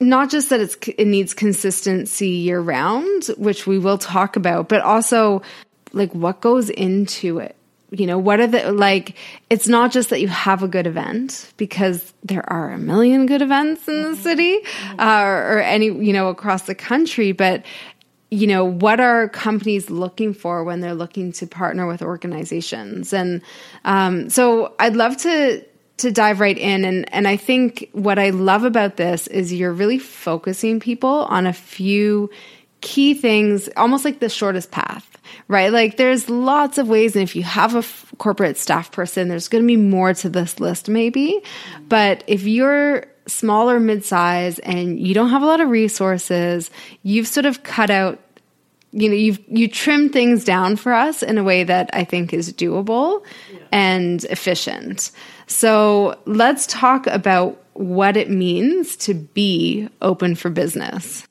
not 0.00 0.30
just 0.30 0.50
that 0.50 0.60
it's 0.60 0.76
it 0.86 1.06
needs 1.06 1.34
consistency 1.34 2.28
year 2.28 2.60
round, 2.60 3.26
which 3.36 3.66
we 3.66 3.78
will 3.78 3.98
talk 3.98 4.36
about, 4.36 4.68
but 4.68 4.80
also 4.80 5.42
like 5.92 6.14
what 6.14 6.40
goes 6.40 6.70
into 6.70 7.38
it. 7.38 7.56
You 7.90 8.06
know, 8.06 8.18
what 8.18 8.38
are 8.38 8.46
the 8.46 8.70
like 8.70 9.16
it's 9.48 9.66
not 9.66 9.90
just 9.90 10.10
that 10.10 10.20
you 10.20 10.28
have 10.28 10.62
a 10.62 10.68
good 10.68 10.86
event 10.86 11.52
because 11.56 12.12
there 12.22 12.48
are 12.52 12.70
a 12.70 12.78
million 12.78 13.26
good 13.26 13.42
events 13.42 13.88
in 13.88 14.02
the 14.02 14.16
city 14.16 14.58
uh, 14.98 15.22
or, 15.22 15.56
or 15.56 15.60
any, 15.62 15.86
you 15.86 16.12
know, 16.12 16.28
across 16.28 16.62
the 16.62 16.74
country, 16.74 17.32
but 17.32 17.64
you 18.30 18.46
know, 18.46 18.64
what 18.64 19.00
are 19.00 19.28
companies 19.28 19.88
looking 19.88 20.34
for 20.34 20.62
when 20.64 20.80
they're 20.80 20.94
looking 20.94 21.32
to 21.32 21.46
partner 21.46 21.86
with 21.86 22.02
organizations? 22.02 23.12
And 23.12 23.42
um, 23.84 24.28
so 24.28 24.74
I'd 24.78 24.96
love 24.96 25.16
to 25.18 25.64
to 25.98 26.12
dive 26.12 26.40
right 26.40 26.56
in. 26.56 26.84
And 26.84 27.12
and 27.12 27.26
I 27.26 27.36
think 27.36 27.88
what 27.92 28.18
I 28.18 28.30
love 28.30 28.64
about 28.64 28.96
this 28.96 29.26
is 29.26 29.52
you're 29.52 29.72
really 29.72 29.98
focusing 29.98 30.78
people 30.78 31.26
on 31.28 31.46
a 31.46 31.52
few 31.52 32.30
key 32.80 33.14
things 33.14 33.68
almost 33.76 34.04
like 34.04 34.20
the 34.20 34.28
shortest 34.28 34.70
path 34.70 35.04
right? 35.48 35.72
Like 35.72 35.96
there's 35.96 36.28
lots 36.28 36.78
of 36.78 36.88
ways. 36.88 37.16
And 37.16 37.22
if 37.22 37.34
you 37.34 37.42
have 37.42 37.74
a 37.74 37.78
f- 37.78 38.12
corporate 38.18 38.56
staff 38.56 38.92
person 38.92 39.28
there's 39.28 39.48
going 39.48 39.64
to 39.64 39.66
be 39.66 39.76
more 39.76 40.14
to 40.14 40.28
this 40.28 40.60
list 40.60 40.88
maybe. 40.88 41.42
But 41.88 42.24
if 42.26 42.44
you're 42.44 43.04
small 43.28 43.70
or 43.70 43.78
mid-size 43.78 44.58
and 44.60 44.98
you 44.98 45.14
don't 45.14 45.30
have 45.30 45.42
a 45.42 45.46
lot 45.46 45.60
of 45.60 45.68
resources, 45.68 46.70
you've 47.02 47.28
sort 47.28 47.46
of 47.46 47.62
cut 47.62 47.90
out 47.90 48.18
you 48.90 49.08
know 49.08 49.14
you've 49.14 49.38
you 49.48 49.68
trimmed 49.68 50.14
things 50.14 50.44
down 50.44 50.74
for 50.74 50.94
us 50.94 51.22
in 51.22 51.36
a 51.36 51.44
way 51.44 51.62
that 51.62 51.90
I 51.92 52.04
think 52.04 52.32
is 52.32 52.52
doable 52.52 53.22
yeah. 53.52 53.58
and 53.70 54.24
efficient. 54.24 55.10
So 55.46 56.18
let's 56.24 56.66
talk 56.66 57.06
about 57.06 57.62
what 57.74 58.16
it 58.16 58.30
means 58.30 58.96
to 58.96 59.14
be 59.14 59.88
open 60.00 60.34
for 60.34 60.48
business. 60.48 61.27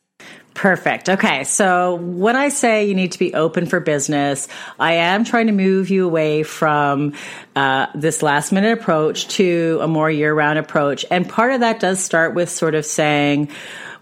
Perfect. 0.58 1.08
Okay. 1.08 1.44
So 1.44 1.94
when 1.98 2.36
I 2.36 2.50
say 2.50 2.88
you 2.88 2.96
need 2.96 3.12
to 3.12 3.20
be 3.20 3.36
open 3.36 3.68
for 3.68 3.80
business, 3.80 4.48
I 4.80 4.94
am 4.94 5.24
trying 5.24 5.46
to 5.48 5.54
move 5.54 5.92
you 5.92 6.04
away 6.04 6.42
from 6.42 7.14
uh, 7.56 7.86
this 7.94 8.24
last 8.24 8.52
minute 8.52 8.76
approach 8.76 9.28
to 9.36 9.78
a 9.84 9.88
more 9.88 10.10
year 10.10 10.34
round 10.34 10.58
approach. 10.58 11.06
And 11.12 11.30
part 11.30 11.54
of 11.54 11.60
that 11.60 11.80
does 11.80 12.04
start 12.04 12.34
with 12.34 12.50
sort 12.50 12.74
of 12.74 12.88
saying, 12.88 13.52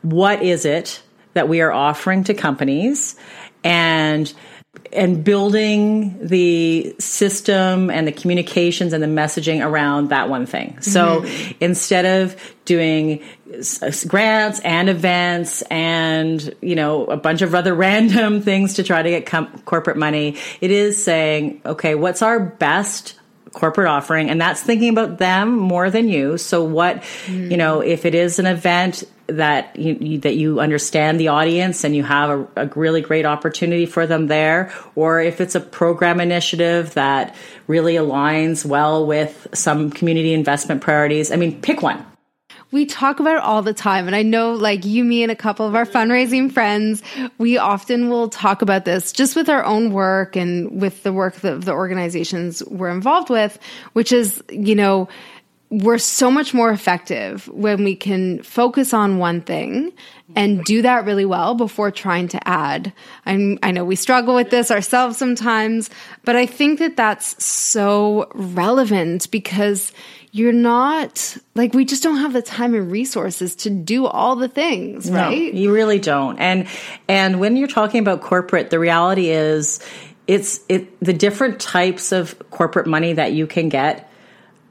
what 0.01 0.43
is 0.43 0.63
it 0.63 1.01
that 1.33 1.49
we 1.49 1.59
are 1.59 1.73
offering 1.73 2.23
to 2.23 2.33
companies? 2.33 3.17
And 3.65 4.33
and 4.93 5.23
building 5.23 6.17
the 6.25 6.95
system 6.99 7.89
and 7.89 8.07
the 8.07 8.11
communications 8.11 8.93
and 8.93 9.03
the 9.03 9.07
messaging 9.07 9.65
around 9.65 10.09
that 10.09 10.29
one 10.29 10.45
thing. 10.45 10.79
So 10.81 11.21
mm-hmm. 11.21 11.51
instead 11.59 12.05
of 12.05 12.55
doing 12.65 13.23
grants 14.07 14.59
and 14.61 14.89
events 14.89 15.61
and 15.63 16.53
you 16.61 16.75
know 16.75 17.05
a 17.05 17.17
bunch 17.17 17.41
of 17.41 17.53
other 17.53 17.73
random 17.85 18.41
things 18.41 18.75
to 18.75 18.83
try 18.83 19.01
to 19.01 19.09
get 19.09 19.25
com- 19.25 19.59
corporate 19.65 19.97
money, 19.97 20.37
it 20.61 20.71
is 20.71 21.01
saying, 21.01 21.61
okay, 21.65 21.95
what's 21.95 22.21
our 22.21 22.39
best 22.39 23.19
corporate 23.53 23.87
offering 23.87 24.29
and 24.29 24.41
that's 24.41 24.61
thinking 24.61 24.89
about 24.89 25.17
them 25.17 25.55
more 25.55 25.89
than 25.89 26.09
you 26.09 26.37
so 26.37 26.61
what 26.61 27.01
mm. 27.25 27.49
you 27.49 27.55
know 27.55 27.79
if 27.79 28.05
it 28.05 28.13
is 28.13 28.37
an 28.37 28.45
event 28.45 29.05
that 29.27 29.75
you, 29.75 29.97
you, 29.99 30.19
that 30.19 30.35
you 30.35 30.59
understand 30.59 31.19
the 31.19 31.29
audience 31.29 31.83
and 31.83 31.95
you 31.95 32.03
have 32.03 32.29
a, 32.29 32.47
a, 32.55 32.67
really 32.75 33.01
great 33.01 33.25
opportunity 33.25 33.85
for 33.85 34.05
them 34.05 34.27
there 34.27 34.71
or 34.95 35.19
if 35.19 35.41
it's 35.41 35.55
a 35.55 35.59
program 35.59 36.19
initiative 36.19 36.93
that 36.93 37.35
really 37.67 37.95
aligns 37.95 38.65
well 38.65 39.05
with 39.05 39.47
some 39.53 39.89
community 39.89 40.33
investment 40.33 40.81
priorities 40.81 41.31
i 41.31 41.35
mean 41.35 41.59
pick 41.61 41.81
one 41.81 42.05
we 42.71 42.85
talk 42.85 43.19
about 43.19 43.37
it 43.37 43.41
all 43.41 43.61
the 43.61 43.73
time. 43.73 44.07
And 44.07 44.15
I 44.15 44.23
know, 44.23 44.53
like 44.53 44.83
you, 44.83 45.03
me, 45.05 45.23
and 45.23 45.31
a 45.31 45.35
couple 45.35 45.65
of 45.65 45.75
our 45.75 45.85
fundraising 45.85 46.51
friends, 46.51 47.01
we 47.37 47.57
often 47.57 48.09
will 48.09 48.27
talk 48.27 48.61
about 48.61 48.83
this 48.83 49.13
just 49.13 49.35
with 49.35 49.49
our 49.49 49.63
own 49.63 49.93
work 49.93 50.35
and 50.35 50.81
with 50.81 51.03
the 51.03 51.13
work 51.13 51.41
of 51.43 51.63
the 51.63 51.71
organizations 51.71 52.63
we're 52.65 52.89
involved 52.89 53.29
with, 53.29 53.57
which 53.93 54.11
is, 54.11 54.43
you 54.49 54.75
know, 54.75 55.07
we're 55.69 55.97
so 55.97 56.29
much 56.29 56.53
more 56.53 56.69
effective 56.69 57.47
when 57.47 57.83
we 57.83 57.95
can 57.95 58.41
focus 58.43 58.93
on 58.93 59.17
one 59.17 59.41
thing 59.41 59.91
and 60.35 60.63
do 60.63 60.81
that 60.83 61.05
really 61.05 61.25
well 61.25 61.55
before 61.55 61.91
trying 61.91 62.27
to 62.29 62.47
add. 62.47 62.93
I'm, 63.25 63.57
I 63.63 63.71
know 63.71 63.83
we 63.83 63.95
struggle 63.95 64.35
with 64.35 64.51
this 64.51 64.69
ourselves 64.69 65.17
sometimes, 65.17 65.89
but 66.23 66.35
I 66.35 66.45
think 66.45 66.79
that 66.79 66.95
that's 66.95 67.43
so 67.43 68.29
relevant 68.33 69.31
because 69.31 69.91
you're 70.31 70.51
not 70.51 71.37
like 71.55 71.73
we 71.73 71.85
just 71.85 72.03
don't 72.03 72.17
have 72.17 72.33
the 72.33 72.41
time 72.41 72.75
and 72.75 72.91
resources 72.91 73.55
to 73.55 73.69
do 73.69 74.05
all 74.05 74.35
the 74.35 74.49
things, 74.49 75.09
right? 75.09 75.53
No, 75.53 75.59
you 75.59 75.73
really 75.73 75.99
don't. 75.99 76.37
And 76.39 76.67
and 77.07 77.39
when 77.39 77.55
you're 77.55 77.69
talking 77.69 78.01
about 78.01 78.21
corporate, 78.21 78.69
the 78.69 78.79
reality 78.79 79.29
is 79.29 79.79
it's 80.27 80.59
it 80.67 80.99
the 80.99 81.13
different 81.13 81.61
types 81.61 82.11
of 82.11 82.37
corporate 82.49 82.85
money 82.85 83.13
that 83.13 83.31
you 83.31 83.47
can 83.47 83.69
get 83.69 84.11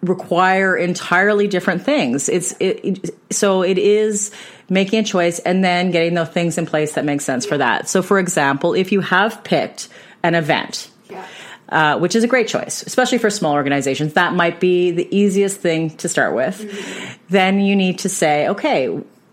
require 0.04 0.76
entirely 0.76 1.48
different 1.48 1.82
things. 1.84 2.28
It's 2.28 2.54
it, 2.60 3.14
so 3.30 3.62
it 3.62 3.78
is 3.78 4.30
making 4.68 5.00
a 5.00 5.04
choice 5.04 5.38
and 5.40 5.62
then 5.62 5.90
getting 5.90 6.14
the 6.14 6.26
things 6.26 6.58
in 6.58 6.66
place 6.66 6.94
that 6.94 7.04
make 7.04 7.20
sense 7.20 7.44
for 7.44 7.58
that. 7.58 7.88
So 7.88 8.02
for 8.02 8.18
example, 8.18 8.74
if 8.74 8.92
you 8.92 9.00
have 9.00 9.42
picked 9.44 9.88
an 10.22 10.34
event 10.34 10.90
yeah 11.10 11.26
uh, 11.68 11.98
which 11.98 12.14
is 12.14 12.22
a 12.22 12.26
great 12.26 12.46
choice, 12.46 12.82
especially 12.82 13.18
for 13.18 13.30
small 13.30 13.54
organizations. 13.54 14.12
That 14.12 14.34
might 14.34 14.60
be 14.60 14.90
the 14.90 15.16
easiest 15.16 15.60
thing 15.60 15.90
to 15.96 16.08
start 16.08 16.34
with. 16.34 16.60
Mm-hmm. 16.60 17.12
Then 17.30 17.60
you 17.60 17.74
need 17.74 18.00
to 18.00 18.08
say, 18.08 18.48
okay, 18.48 18.86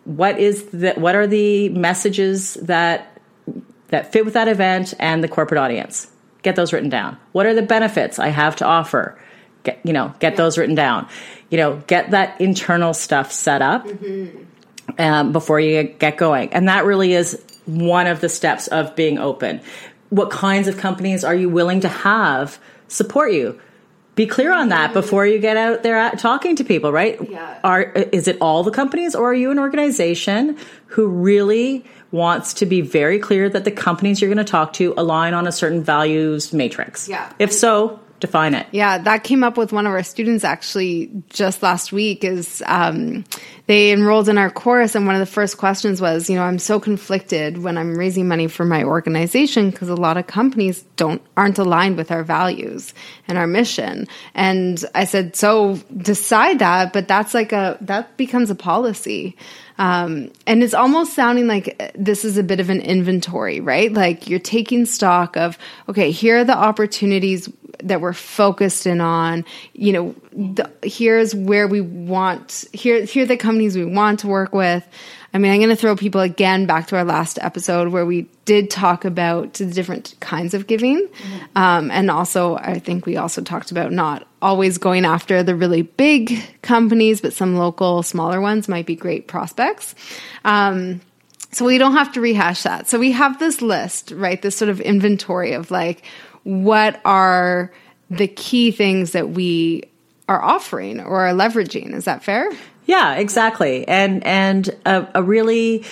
what 0.05 0.39
is 0.39 0.65
the, 0.69 0.93
what 0.93 1.15
are 1.15 1.27
the 1.27 1.69
messages 1.69 2.55
that 2.55 3.07
that 3.89 4.13
fit 4.13 4.23
with 4.23 4.35
that 4.35 4.47
event 4.47 4.93
and 4.99 5.23
the 5.23 5.27
corporate 5.27 5.59
audience? 5.59 6.09
Get 6.41 6.55
those 6.55 6.71
written 6.71 6.89
down. 6.89 7.17
What 7.33 7.45
are 7.45 7.53
the 7.53 7.61
benefits 7.61 8.17
I 8.17 8.29
have 8.29 8.55
to 8.57 8.65
offer? 8.65 9.21
You 9.83 9.93
know, 9.93 10.13
get 10.19 10.33
yeah. 10.33 10.38
those 10.38 10.57
written 10.57 10.75
down. 10.75 11.07
You 11.50 11.57
know, 11.57 11.83
get 11.88 12.11
that 12.11 12.39
internal 12.39 12.93
stuff 12.93 13.31
set 13.31 13.61
up 13.61 13.85
mm-hmm. 13.85 14.43
um, 15.00 15.31
before 15.31 15.59
you 15.59 15.83
get 15.83 16.17
going. 16.17 16.53
And 16.53 16.67
that 16.67 16.85
really 16.85 17.13
is 17.13 17.41
one 17.65 18.07
of 18.07 18.21
the 18.21 18.29
steps 18.29 18.67
of 18.67 18.95
being 18.95 19.17
open 19.17 19.61
what 20.11 20.29
kinds 20.29 20.67
of 20.67 20.77
companies 20.77 21.23
are 21.23 21.33
you 21.33 21.50
willing 21.50 21.79
to 21.79 21.88
have 21.88 22.59
support 22.88 23.31
you? 23.31 23.59
Be 24.13 24.27
clear 24.27 24.53
on 24.53 24.67
that 24.69 24.91
before 24.91 25.25
you 25.25 25.39
get 25.39 25.55
out 25.55 25.83
there 25.83 26.11
talking 26.11 26.57
to 26.57 26.65
people, 26.65 26.91
right? 26.91 27.17
Yeah. 27.27 27.59
Are 27.63 27.81
is 27.81 28.27
it 28.27 28.38
all 28.41 28.61
the 28.63 28.71
companies 28.71 29.15
or 29.15 29.31
are 29.31 29.33
you 29.33 29.51
an 29.51 29.57
organization 29.57 30.57
who 30.88 31.07
really 31.07 31.85
wants 32.11 32.55
to 32.55 32.65
be 32.65 32.81
very 32.81 33.19
clear 33.19 33.50
that 33.50 33.63
the 33.63 33.71
companies 33.71 34.21
you're 34.21 34.27
going 34.27 34.45
to 34.45 34.51
talk 34.51 34.73
to 34.73 34.93
align 34.97 35.33
on 35.33 35.47
a 35.47 35.51
certain 35.51 35.81
values 35.81 36.51
matrix? 36.51 37.07
Yeah. 37.07 37.31
If 37.39 37.53
so, 37.53 38.01
define 38.21 38.53
it. 38.53 38.67
Yeah, 38.71 38.99
that 38.99 39.25
came 39.25 39.43
up 39.43 39.57
with 39.57 39.73
one 39.73 39.85
of 39.85 39.91
our 39.91 40.03
students 40.03 40.45
actually 40.45 41.11
just 41.29 41.61
last 41.61 41.91
week. 41.91 42.23
Is 42.23 42.63
um, 42.65 43.25
they 43.65 43.91
enrolled 43.91 44.29
in 44.29 44.37
our 44.37 44.49
course, 44.49 44.95
and 44.95 45.05
one 45.05 45.15
of 45.15 45.19
the 45.19 45.25
first 45.25 45.57
questions 45.57 45.99
was, 45.99 46.29
you 46.29 46.35
know, 46.37 46.43
I'm 46.43 46.59
so 46.59 46.79
conflicted 46.79 47.57
when 47.57 47.77
I'm 47.77 47.97
raising 47.97 48.27
money 48.27 48.47
for 48.47 48.63
my 48.63 48.83
organization 48.83 49.71
because 49.71 49.89
a 49.89 49.95
lot 49.95 50.15
of 50.15 50.27
companies 50.27 50.83
don't 50.95 51.21
aren't 51.35 51.57
aligned 51.57 51.97
with 51.97 52.11
our 52.11 52.23
values 52.23 52.93
and 53.27 53.37
our 53.37 53.47
mission. 53.47 54.07
And 54.35 54.83
I 54.95 55.03
said, 55.05 55.35
so 55.35 55.75
decide 55.97 56.59
that, 56.59 56.93
but 56.93 57.07
that's 57.07 57.33
like 57.33 57.51
a 57.51 57.77
that 57.81 58.15
becomes 58.15 58.49
a 58.49 58.55
policy. 58.55 59.35
Um, 59.81 60.31
and 60.45 60.61
it's 60.61 60.75
almost 60.75 61.13
sounding 61.13 61.47
like 61.47 61.91
this 61.95 62.23
is 62.23 62.37
a 62.37 62.43
bit 62.43 62.59
of 62.59 62.69
an 62.69 62.81
inventory, 62.81 63.59
right? 63.59 63.91
Like 63.91 64.29
you're 64.29 64.37
taking 64.37 64.85
stock 64.85 65.35
of, 65.37 65.57
okay, 65.89 66.11
here 66.11 66.37
are 66.37 66.43
the 66.43 66.55
opportunities 66.55 67.49
that 67.83 68.01
we're 68.01 68.13
focused 68.13 68.85
in 68.85 69.01
on. 69.01 69.45
You 69.73 69.93
know, 69.93 70.15
the, 70.33 70.71
here's 70.83 71.35
where 71.35 71.67
we 71.67 71.81
want. 71.81 72.65
Here, 72.73 73.03
here 73.05 73.23
are 73.23 73.27
the 73.27 73.38
companies 73.38 73.75
we 73.75 73.85
want 73.85 74.19
to 74.21 74.27
work 74.27 74.53
with. 74.53 74.88
I 75.33 75.38
mean, 75.38 75.51
I'm 75.51 75.59
going 75.59 75.69
to 75.69 75.77
throw 75.77 75.95
people 75.95 76.19
again 76.19 76.65
back 76.65 76.88
to 76.88 76.97
our 76.97 77.05
last 77.05 77.39
episode 77.41 77.88
where 77.88 78.05
we 78.05 78.27
did 78.43 78.69
talk 78.69 79.05
about 79.05 79.53
the 79.53 79.65
different 79.65 80.13
kinds 80.19 80.53
of 80.53 80.67
giving. 80.67 81.07
Mm-hmm. 81.07 81.57
Um, 81.57 81.89
and 81.89 82.11
also, 82.11 82.57
I 82.57 82.79
think 82.79 83.05
we 83.05 83.15
also 83.15 83.41
talked 83.41 83.71
about 83.71 83.93
not 83.93 84.27
always 84.41 84.77
going 84.77 85.05
after 85.05 85.41
the 85.41 85.55
really 85.55 85.83
big 85.83 86.43
companies, 86.61 87.21
but 87.21 87.31
some 87.31 87.55
local, 87.55 88.03
smaller 88.03 88.41
ones 88.41 88.67
might 88.67 88.85
be 88.85 88.95
great 88.95 89.29
prospects. 89.29 89.95
Um, 90.43 91.00
so 91.53 91.65
we 91.65 91.77
don't 91.77 91.93
have 91.93 92.11
to 92.13 92.21
rehash 92.21 92.63
that. 92.63 92.89
So 92.89 93.00
we 93.00 93.11
have 93.11 93.39
this 93.39 93.61
list, 93.61 94.11
right? 94.11 94.41
This 94.41 94.57
sort 94.57 94.69
of 94.69 94.81
inventory 94.81 95.53
of 95.53 95.71
like, 95.71 96.03
what 96.43 97.00
are 97.05 97.71
the 98.10 98.27
key 98.27 98.71
things 98.71 99.13
that 99.13 99.29
we 99.29 99.83
are 100.31 100.41
offering 100.41 101.00
or 101.01 101.27
are 101.27 101.33
leveraging. 101.33 101.93
Is 101.93 102.05
that 102.05 102.24
fair? 102.24 102.50
Yeah, 102.86 103.15
exactly. 103.15 103.88
And 103.88 104.25
and 104.25 104.69
a, 104.86 105.07
a 105.15 105.24
really 105.24 105.83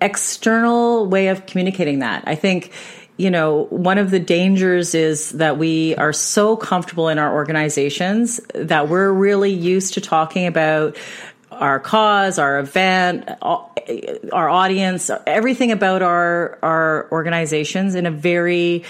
external 0.00 1.06
way 1.06 1.28
of 1.28 1.46
communicating 1.46 2.00
that. 2.00 2.24
I 2.26 2.34
think 2.34 2.72
you 3.16 3.32
know, 3.32 3.66
one 3.70 3.98
of 3.98 4.12
the 4.12 4.20
dangers 4.20 4.94
is 4.94 5.30
that 5.30 5.58
we 5.58 5.96
are 5.96 6.12
so 6.12 6.56
comfortable 6.56 7.08
in 7.08 7.18
our 7.18 7.34
organizations 7.34 8.40
that 8.54 8.88
we're 8.88 9.10
really 9.10 9.50
used 9.50 9.94
to 9.94 10.00
talking 10.00 10.46
about 10.46 10.96
our 11.50 11.80
cause, 11.80 12.38
our 12.38 12.60
event, 12.60 13.28
our 13.42 14.48
audience, 14.48 15.10
everything 15.26 15.72
about 15.72 16.02
our 16.02 16.58
our 16.62 17.08
organizations 17.10 17.94
in 17.94 18.06
a 18.06 18.10
very 18.10 18.84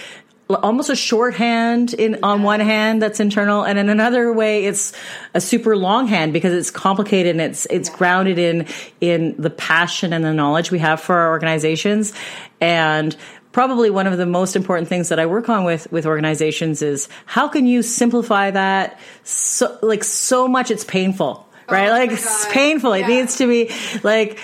almost 0.57 0.89
a 0.89 0.97
shorthand 0.97 1.93
in 1.95 2.19
on 2.23 2.43
one 2.43 2.61
hand 2.61 3.03
that's 3.03 3.21
internal 3.21 3.65
and 3.65 3.79
in 3.79 3.89
another 3.91 4.33
way 4.33 4.65
it's 4.65 4.93
a 5.35 5.41
super 5.41 5.77
longhand 5.77 6.33
because 6.33 6.55
it's 6.55 6.71
complicated 6.71 7.33
and 7.33 7.41
it's 7.41 7.67
it's 7.67 7.91
grounded 7.91 8.39
in 8.39 8.67
in 9.01 9.35
the 9.39 9.51
passion 9.51 10.13
and 10.13 10.25
the 10.25 10.33
knowledge 10.33 10.71
we 10.71 10.79
have 10.79 11.01
for 11.01 11.15
our 11.15 11.31
organizations 11.31 12.15
and 12.61 13.15
probably 13.53 13.91
one 13.91 14.07
of 14.07 14.17
the 14.17 14.27
most 14.27 14.57
important 14.57 14.89
things 14.89 15.11
that 15.11 15.19
I 15.19 15.27
work 15.27 15.49
on 15.51 15.65
with 15.65 15.91
with 15.93 16.07
organizations 16.07 16.81
is 16.81 17.09
how 17.27 17.49
can 17.49 17.67
you 17.67 17.83
simplify 17.83 18.51
that 18.51 18.99
so 19.25 19.79
like 19.83 20.03
so 20.03 20.49
much 20.49 20.71
it's 20.71 20.85
painful 20.85 21.47
right? 21.71 21.89
Oh 21.89 21.93
like 21.93 22.11
it's 22.11 22.47
painful. 22.51 22.97
Yeah. 22.97 23.05
It 23.05 23.09
needs 23.09 23.37
to 23.37 23.47
be 23.47 23.71
like 24.03 24.39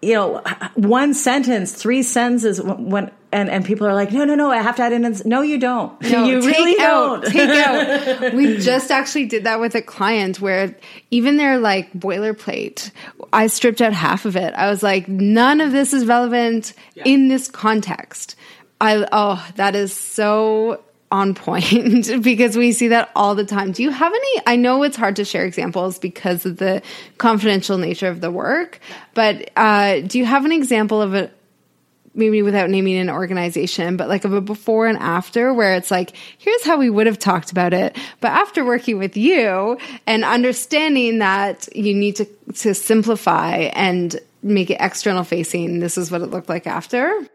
you 0.00 0.14
know, 0.14 0.40
one 0.74 1.12
sentence, 1.12 1.72
three 1.72 2.02
sentences 2.02 2.62
when, 2.62 3.10
and, 3.32 3.50
and 3.50 3.64
people 3.64 3.86
are 3.86 3.94
like, 3.94 4.12
no, 4.12 4.24
no, 4.24 4.34
no, 4.34 4.50
I 4.50 4.58
have 4.62 4.76
to 4.76 4.82
add 4.82 4.92
in. 4.92 5.16
No, 5.24 5.42
you 5.42 5.58
don't. 5.58 6.00
No, 6.02 6.24
you 6.24 6.40
really 6.40 6.80
out, 6.80 7.22
don't. 7.22 7.32
take 7.32 7.50
out. 7.50 8.32
We 8.34 8.58
just 8.58 8.90
actually 8.90 9.26
did 9.26 9.44
that 9.44 9.60
with 9.60 9.74
a 9.74 9.82
client 9.82 10.40
where 10.40 10.74
even 11.10 11.36
their 11.36 11.58
like 11.58 11.92
boilerplate, 11.92 12.90
I 13.32 13.48
stripped 13.48 13.82
out 13.82 13.92
half 13.92 14.24
of 14.24 14.36
it. 14.36 14.54
I 14.54 14.70
was 14.70 14.82
like, 14.82 15.08
none 15.08 15.60
of 15.60 15.72
this 15.72 15.92
is 15.92 16.06
relevant 16.06 16.74
yeah. 16.94 17.02
in 17.04 17.28
this 17.28 17.48
context. 17.48 18.36
I, 18.80 19.06
oh, 19.10 19.46
that 19.56 19.74
is 19.74 19.92
so 19.92 20.82
on 21.10 21.34
point 21.34 22.10
because 22.22 22.56
we 22.56 22.72
see 22.72 22.88
that 22.88 23.10
all 23.16 23.34
the 23.34 23.44
time. 23.44 23.72
Do 23.72 23.82
you 23.82 23.90
have 23.90 24.12
any? 24.12 24.42
I 24.46 24.56
know 24.56 24.82
it's 24.82 24.96
hard 24.96 25.16
to 25.16 25.24
share 25.24 25.44
examples 25.44 25.98
because 25.98 26.44
of 26.46 26.58
the 26.58 26.82
confidential 27.18 27.78
nature 27.78 28.08
of 28.08 28.20
the 28.20 28.30
work, 28.30 28.80
but 29.14 29.50
uh, 29.56 30.00
do 30.00 30.18
you 30.18 30.24
have 30.24 30.44
an 30.44 30.52
example 30.52 31.00
of 31.00 31.14
a 31.14 31.30
maybe 32.18 32.42
without 32.42 32.68
naming 32.68 32.96
an 32.96 33.08
organization, 33.08 33.96
but 33.96 34.08
like 34.08 34.24
of 34.24 34.32
a 34.32 34.40
before 34.40 34.86
and 34.88 34.98
after 34.98 35.54
where 35.54 35.74
it's 35.74 35.90
like, 35.90 36.14
here's 36.36 36.64
how 36.64 36.76
we 36.76 36.90
would 36.90 37.06
have 37.06 37.18
talked 37.18 37.52
about 37.52 37.72
it. 37.72 37.96
But 38.20 38.32
after 38.32 38.64
working 38.64 38.98
with 38.98 39.16
you 39.16 39.78
and 40.06 40.24
understanding 40.24 41.20
that 41.20 41.68
you 41.74 41.94
need 41.94 42.16
to, 42.16 42.24
to 42.54 42.74
simplify 42.74 43.70
and 43.72 44.18
make 44.42 44.68
it 44.70 44.78
external 44.80 45.22
facing, 45.22 45.78
this 45.78 45.96
is 45.96 46.10
what 46.10 46.20
it 46.20 46.26
looked 46.26 46.48
like 46.48 46.66
after. 46.66 47.26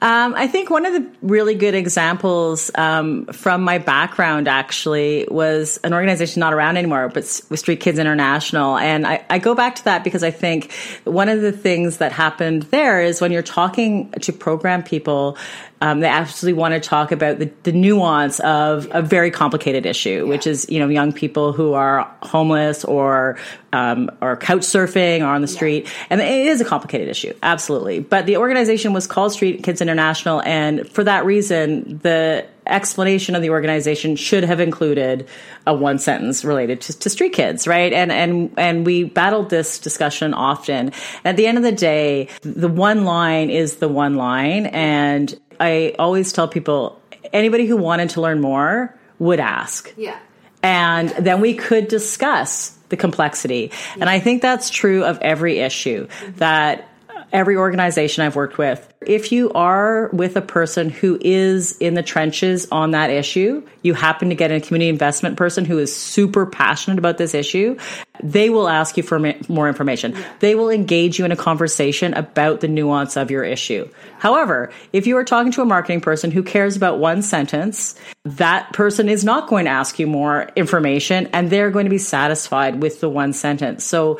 Um, 0.00 0.34
I 0.36 0.46
think 0.46 0.70
one 0.70 0.86
of 0.86 0.92
the 0.92 1.10
really 1.22 1.56
good 1.56 1.74
examples 1.74 2.70
um, 2.76 3.26
from 3.26 3.62
my 3.62 3.78
background 3.78 4.46
actually 4.46 5.26
was 5.28 5.78
an 5.82 5.92
organization 5.92 6.38
not 6.38 6.54
around 6.54 6.76
anymore, 6.76 7.08
but 7.08 7.24
with 7.50 7.58
Street 7.58 7.80
Kids 7.80 7.98
International. 7.98 8.76
And 8.76 9.04
I, 9.04 9.24
I, 9.28 9.38
go 9.38 9.56
back 9.56 9.74
to 9.76 9.84
that 9.86 10.04
because 10.04 10.22
I 10.22 10.30
think 10.30 10.72
one 11.02 11.28
of 11.28 11.40
the 11.40 11.50
things 11.50 11.96
that 11.96 12.12
happened 12.12 12.62
there 12.64 13.02
is 13.02 13.20
when 13.20 13.32
you're 13.32 13.42
talking 13.42 14.12
to 14.12 14.32
program 14.32 14.84
people, 14.84 15.36
um, 15.80 16.00
they 16.00 16.08
actually 16.08 16.52
want 16.52 16.74
to 16.74 16.80
talk 16.80 17.12
about 17.12 17.38
the, 17.38 17.50
the 17.62 17.72
nuance 17.72 18.40
of 18.40 18.88
a 18.90 19.00
very 19.00 19.30
complicated 19.30 19.86
issue, 19.86 20.24
yeah. 20.24 20.28
which 20.28 20.46
is 20.46 20.68
you 20.68 20.80
know 20.80 20.88
young 20.88 21.12
people 21.12 21.52
who 21.52 21.74
are 21.74 22.10
homeless 22.22 22.84
or 22.84 23.38
um, 23.72 24.10
or 24.20 24.36
couch 24.36 24.62
surfing 24.62 25.20
or 25.20 25.26
on 25.26 25.40
the 25.40 25.48
street, 25.48 25.84
yeah. 25.84 26.06
and 26.10 26.20
it 26.20 26.46
is 26.46 26.60
a 26.60 26.64
complicated 26.64 27.08
issue, 27.08 27.32
absolutely. 27.42 28.00
But 28.00 28.26
the 28.26 28.38
organization 28.38 28.92
was 28.92 29.06
called 29.06 29.32
Street 29.32 29.62
Kids 29.62 29.80
International, 29.80 29.87
and 29.88 30.88
for 30.90 31.04
that 31.04 31.24
reason, 31.24 31.98
the 32.02 32.46
explanation 32.66 33.34
of 33.34 33.42
the 33.42 33.50
organization 33.50 34.16
should 34.16 34.44
have 34.44 34.60
included 34.60 35.26
a 35.66 35.74
one 35.74 35.98
sentence 35.98 36.44
related 36.44 36.80
to, 36.82 36.98
to, 36.98 37.10
street 37.10 37.32
kids, 37.32 37.66
right? 37.66 37.92
And 37.92 38.12
and 38.12 38.52
and 38.56 38.84
we 38.84 39.04
battled 39.04 39.50
this 39.50 39.78
discussion 39.78 40.34
often. 40.34 40.92
At 41.24 41.36
the 41.36 41.46
end 41.46 41.58
of 41.58 41.64
the 41.64 41.72
day, 41.72 42.28
the 42.42 42.68
one 42.68 43.04
line 43.04 43.50
is 43.50 43.76
the 43.76 43.88
one 43.88 44.16
line, 44.16 44.66
and 44.66 45.38
I 45.60 45.94
always 45.98 46.32
tell 46.32 46.48
people 46.48 47.00
anybody 47.32 47.66
who 47.66 47.76
wanted 47.76 48.10
to 48.10 48.20
learn 48.20 48.40
more 48.40 48.94
would 49.18 49.40
ask. 49.40 49.92
Yeah. 49.96 50.18
And 50.62 51.10
then 51.10 51.40
we 51.40 51.54
could 51.54 51.88
discuss 51.88 52.70
the 52.88 52.96
complexity. 52.96 53.70
And 54.00 54.08
I 54.08 54.18
think 54.18 54.42
that's 54.42 54.70
true 54.70 55.04
of 55.04 55.18
every 55.20 55.58
issue 55.58 56.08
that 56.36 56.88
every 57.32 57.56
organization 57.56 58.24
I've 58.24 58.36
worked 58.36 58.58
with, 58.58 58.92
if 59.00 59.32
you 59.32 59.52
are 59.52 60.08
with 60.08 60.36
a 60.36 60.42
person 60.42 60.90
who 60.90 61.18
is 61.20 61.76
in 61.78 61.94
the 61.94 62.02
trenches 62.02 62.68
on 62.70 62.92
that 62.92 63.10
issue, 63.10 63.62
you 63.82 63.94
happen 63.94 64.28
to 64.30 64.34
get 64.34 64.50
a 64.50 64.60
community 64.60 64.88
investment 64.88 65.36
person 65.36 65.64
who 65.64 65.78
is 65.78 65.94
super 65.94 66.46
passionate 66.46 66.98
about 66.98 67.18
this 67.18 67.34
issue, 67.34 67.76
they 68.22 68.50
will 68.50 68.68
ask 68.68 68.96
you 68.96 69.02
for 69.02 69.34
more 69.48 69.68
information. 69.68 70.16
They 70.40 70.54
will 70.54 70.70
engage 70.70 71.18
you 71.18 71.24
in 71.24 71.32
a 71.32 71.36
conversation 71.36 72.14
about 72.14 72.60
the 72.60 72.68
nuance 72.68 73.16
of 73.16 73.30
your 73.30 73.44
issue. 73.44 73.88
However, 74.18 74.70
if 74.92 75.06
you 75.06 75.16
are 75.16 75.24
talking 75.24 75.52
to 75.52 75.62
a 75.62 75.66
marketing 75.66 76.00
person 76.00 76.30
who 76.30 76.42
cares 76.42 76.76
about 76.76 76.98
one 76.98 77.22
sentence, 77.22 77.94
that 78.24 78.72
person 78.72 79.08
is 79.08 79.24
not 79.24 79.48
going 79.48 79.66
to 79.66 79.70
ask 79.70 79.98
you 79.98 80.06
more 80.06 80.50
information 80.56 81.28
and 81.32 81.50
they're 81.50 81.70
going 81.70 81.86
to 81.86 81.90
be 81.90 81.98
satisfied 81.98 82.82
with 82.82 83.00
the 83.00 83.08
one 83.08 83.32
sentence. 83.32 83.84
So 83.84 84.18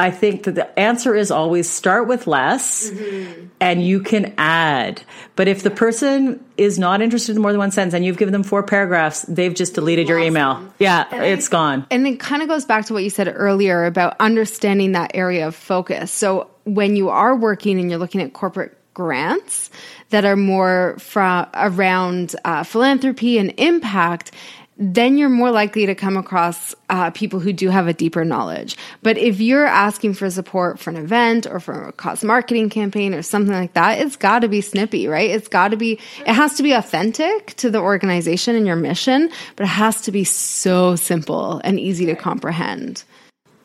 I 0.00 0.10
think 0.10 0.44
that 0.44 0.54
the 0.54 0.78
answer 0.78 1.14
is 1.14 1.30
always 1.30 1.68
start 1.68 2.08
with 2.08 2.26
less 2.26 2.90
mm-hmm. 2.90 3.48
and 3.60 3.84
you 3.86 4.00
can 4.00 4.34
add. 4.38 5.02
But 5.36 5.46
if 5.46 5.62
the 5.62 5.70
person 5.70 6.44
is 6.56 6.78
not 6.78 7.02
interested 7.02 7.36
in 7.36 7.42
more 7.42 7.52
than 7.52 7.58
one 7.58 7.70
sentence 7.70 7.94
and 7.94 8.04
you've 8.04 8.16
given 8.16 8.32
them 8.32 8.42
four 8.42 8.62
paragraphs, 8.62 9.22
they've 9.22 9.54
just 9.54 9.74
deleted 9.74 10.08
your 10.08 10.18
email. 10.18 10.66
Yeah, 10.78 11.06
and 11.10 11.24
it's 11.24 11.48
I, 11.48 11.52
gone. 11.52 11.86
And 11.90 12.06
it 12.06 12.18
kind 12.18 12.42
of 12.42 12.48
goes 12.48 12.64
back 12.64 12.86
to 12.86 12.94
what 12.94 13.04
you 13.04 13.10
said 13.10 13.32
earlier 13.34 13.84
about 13.84 14.16
understanding 14.20 14.92
that 14.92 15.12
area 15.14 15.46
of 15.46 15.54
focus. 15.54 16.10
So 16.10 16.50
when 16.64 16.96
you 16.96 17.10
are 17.10 17.36
working 17.36 17.78
and 17.78 17.90
you're 17.90 17.98
looking 17.98 18.22
at 18.22 18.32
corporate 18.32 18.76
grants 18.94 19.70
that 20.10 20.24
are 20.24 20.36
more 20.36 20.96
from 20.98 21.46
around 21.54 22.34
uh, 22.44 22.64
philanthropy 22.64 23.38
and 23.38 23.54
impact, 23.58 24.32
then 24.80 25.18
you're 25.18 25.28
more 25.28 25.50
likely 25.50 25.84
to 25.84 25.94
come 25.94 26.16
across 26.16 26.74
uh, 26.88 27.10
people 27.10 27.38
who 27.38 27.52
do 27.52 27.68
have 27.68 27.86
a 27.86 27.92
deeper 27.92 28.24
knowledge. 28.24 28.78
But 29.02 29.18
if 29.18 29.38
you're 29.38 29.66
asking 29.66 30.14
for 30.14 30.30
support 30.30 30.80
for 30.80 30.88
an 30.88 30.96
event 30.96 31.46
or 31.46 31.60
for 31.60 31.88
a 31.88 31.92
cause 31.92 32.24
marketing 32.24 32.70
campaign 32.70 33.12
or 33.12 33.20
something 33.20 33.54
like 33.54 33.74
that, 33.74 33.98
it's 33.98 34.16
got 34.16 34.38
to 34.38 34.48
be 34.48 34.62
snippy, 34.62 35.06
right? 35.06 35.30
It's 35.30 35.48
got 35.48 35.68
to 35.68 35.76
be, 35.76 36.00
it 36.26 36.32
has 36.32 36.54
to 36.54 36.62
be 36.62 36.72
authentic 36.72 37.54
to 37.56 37.70
the 37.70 37.78
organization 37.78 38.56
and 38.56 38.66
your 38.66 38.76
mission, 38.76 39.30
but 39.56 39.64
it 39.64 39.68
has 39.68 40.00
to 40.02 40.12
be 40.12 40.24
so 40.24 40.96
simple 40.96 41.60
and 41.62 41.78
easy 41.78 42.06
to 42.06 42.16
comprehend. 42.16 43.04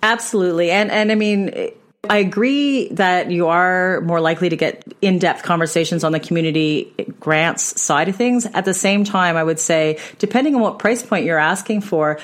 Absolutely. 0.03 0.69
And, 0.69 0.91
and 0.91 1.13
I 1.13 1.15
mean, 1.15 1.71
I 2.09 2.17
agree 2.17 2.89
that 2.89 3.31
you 3.31 3.47
are 3.47 4.01
more 4.01 4.19
likely 4.19 4.49
to 4.49 4.55
get 4.55 4.83
in 5.01 5.19
depth 5.19 5.43
conversations 5.43 6.03
on 6.03 6.11
the 6.11 6.19
community 6.19 6.93
grants 7.19 7.79
side 7.79 8.09
of 8.09 8.15
things. 8.15 8.45
At 8.47 8.65
the 8.65 8.73
same 8.73 9.03
time, 9.03 9.37
I 9.37 9.43
would 9.43 9.59
say, 9.59 9.99
depending 10.19 10.55
on 10.55 10.61
what 10.61 10.79
price 10.79 11.03
point 11.03 11.25
you're 11.25 11.39
asking 11.39 11.81
for, 11.81 12.19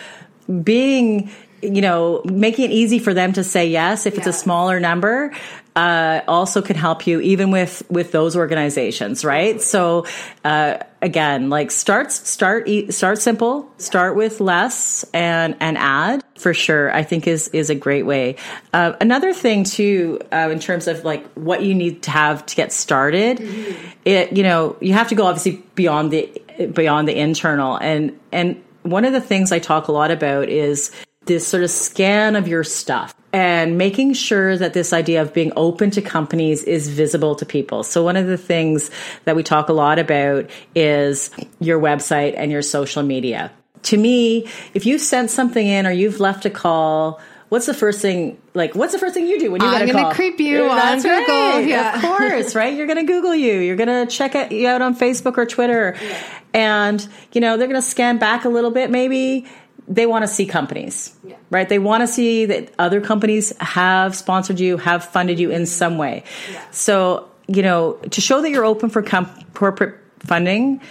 being 0.64 1.32
you 1.62 1.82
know, 1.82 2.22
making 2.26 2.66
it 2.66 2.72
easy 2.72 2.98
for 2.98 3.14
them 3.14 3.34
to 3.34 3.44
say 3.44 3.70
yes 3.70 4.08
if 4.08 4.18
it's 4.18 4.28
a 4.28 4.34
smaller 4.34 4.80
number 4.80 5.32
uh, 5.76 6.22
also 6.28 6.62
can 6.62 6.76
help 6.76 7.08
you 7.08 7.22
even 7.22 7.52
with 7.52 7.84
with 7.90 8.12
those 8.12 8.36
organizations, 8.36 9.24
right? 9.24 9.62
So 9.62 10.06
uh, 10.44 10.80
again, 11.02 11.50
like 11.50 11.72
start 11.72 12.12
start 12.12 12.70
start 12.90 13.20
simple, 13.20 13.72
start 13.78 14.16
with 14.16 14.42
less, 14.42 15.06
and 15.14 15.56
and 15.60 15.78
add 15.78 16.24
for 16.38 16.54
sure. 16.54 16.94
I 16.94 17.04
think 17.04 17.28
is 17.28 17.48
is 17.50 17.70
a 17.70 17.76
great 17.76 18.04
way. 18.04 18.36
Uh, 18.74 18.94
another 19.00 19.34
thing 19.34 19.64
too, 19.64 20.20
uh, 20.32 20.50
in 20.52 20.60
terms 20.60 20.88
of 20.88 21.06
like 21.06 21.26
what 21.34 21.64
you 21.64 21.74
need 21.74 22.04
to 22.04 22.12
have 22.12 22.46
to 22.48 22.56
get 22.56 22.74
started, 22.74 23.38
mm-hmm. 23.38 23.90
it 24.04 24.36
you 24.36 24.44
know 24.44 24.76
you 24.82 24.94
have 24.94 25.08
to 25.10 25.16
go 25.16 25.26
obviously 25.26 25.64
beyond 25.76 26.12
the 26.12 26.42
beyond 26.74 27.08
the 27.08 27.18
internal 27.18 27.78
and 27.78 28.20
and 28.32 28.62
one 28.84 29.06
of 29.06 29.14
the 29.14 29.22
things 29.22 29.52
I 29.52 29.60
talk 29.60 29.88
a 29.88 29.92
lot 29.92 30.12
about 30.12 30.50
is 30.50 30.92
this 31.26 31.48
sort 31.48 31.64
of 31.64 31.70
scan 31.70 32.36
of 32.36 32.48
your 32.48 32.64
stuff 32.64 33.14
and 33.34 33.78
making 33.78 34.14
sure 34.14 34.58
that 34.58 34.74
this 34.74 34.92
idea 34.92 35.22
of 35.22 35.34
being 35.34 35.54
open 35.56 35.92
to 35.92 36.02
companies 36.02 36.64
is 36.64 36.90
visible 36.90 37.36
to 37.36 37.46
people. 37.46 37.84
So 37.84 38.04
one 38.04 38.18
of 38.18 38.28
the 38.28 38.38
things 38.38 38.90
that 39.26 39.36
we 39.36 39.44
talk 39.44 39.70
a 39.70 39.74
lot 39.74 40.00
about 40.00 40.50
is 40.76 41.30
your 41.60 41.80
website 41.80 42.34
and 42.36 42.52
your 42.52 42.62
social 42.62 43.04
media. 43.04 43.52
To 43.84 43.98
me, 43.98 44.48
if 44.74 44.86
you've 44.86 45.02
sent 45.02 45.32
something 45.32 45.66
in 45.66 45.88
or 45.88 45.92
you've 45.92 46.20
left 46.20 46.46
a 46.46 46.50
call, 46.50 47.22
what's 47.50 47.66
the 47.66 47.74
first 47.74 48.02
thing 48.02 48.40
like 48.54 48.76
what's 48.76 48.94
the 48.94 49.00
first 49.00 49.14
thing 49.14 49.28
you 49.28 49.40
do 49.40 49.52
when 49.52 49.62
you 49.62 49.68
leave 49.68 49.76
a 49.76 49.78
call? 49.78 49.82
I'm 49.82 49.88
get 49.88 49.96
a 49.96 50.02
gonna 50.04 50.16
creep 50.16 50.40
you 50.40 50.64
That's 50.70 51.06
on 51.06 51.26
Google. 51.26 51.62
Yeah. 51.62 51.96
Of 51.96 52.02
course, 52.02 52.56
right? 52.56 52.76
You're 52.76 52.88
gonna 52.88 53.06
Google 53.06 53.36
you. 53.36 53.60
You're 53.60 53.76
gonna 53.76 54.08
check 54.08 54.36
it 54.36 54.52
you 54.52 54.68
out 54.68 54.82
on 54.82 54.96
Facebook 54.96 55.38
or 55.38 55.46
Twitter. 55.46 55.96
Yeah. 56.02 56.24
And, 56.54 57.08
you 57.32 57.40
know, 57.42 57.58
they're 57.58 57.68
gonna 57.68 57.82
scan 57.82 58.18
back 58.18 58.46
a 58.46 58.50
little 58.50 58.72
bit 58.72 58.92
maybe 58.92 59.48
they 59.88 60.06
want 60.06 60.24
to 60.24 60.28
see 60.28 60.46
companies, 60.46 61.16
yeah. 61.24 61.36
right? 61.50 61.68
They 61.68 61.80
want 61.80 62.02
to 62.02 62.08
see 62.08 62.46
that 62.46 62.72
other 62.80 63.02
companies 63.02 63.56
have 63.60 64.16
sponsored 64.16 64.60
you, 64.60 64.78
have 64.78 65.04
funded 65.04 65.40
you 65.40 65.52
in 65.52 65.66
some 65.66 65.98
way. 65.98 66.24
Yeah. 66.52 66.64
So, 66.72 67.30
you 67.48 67.62
know, 67.62 67.94
to 68.12 68.22
show 68.22 68.42
that 68.42 68.50
you're 68.50 68.66
open 68.66 68.90
for 68.90 69.02
comp- 69.02 69.54
corporate 69.54 70.00
funding, 70.20 70.82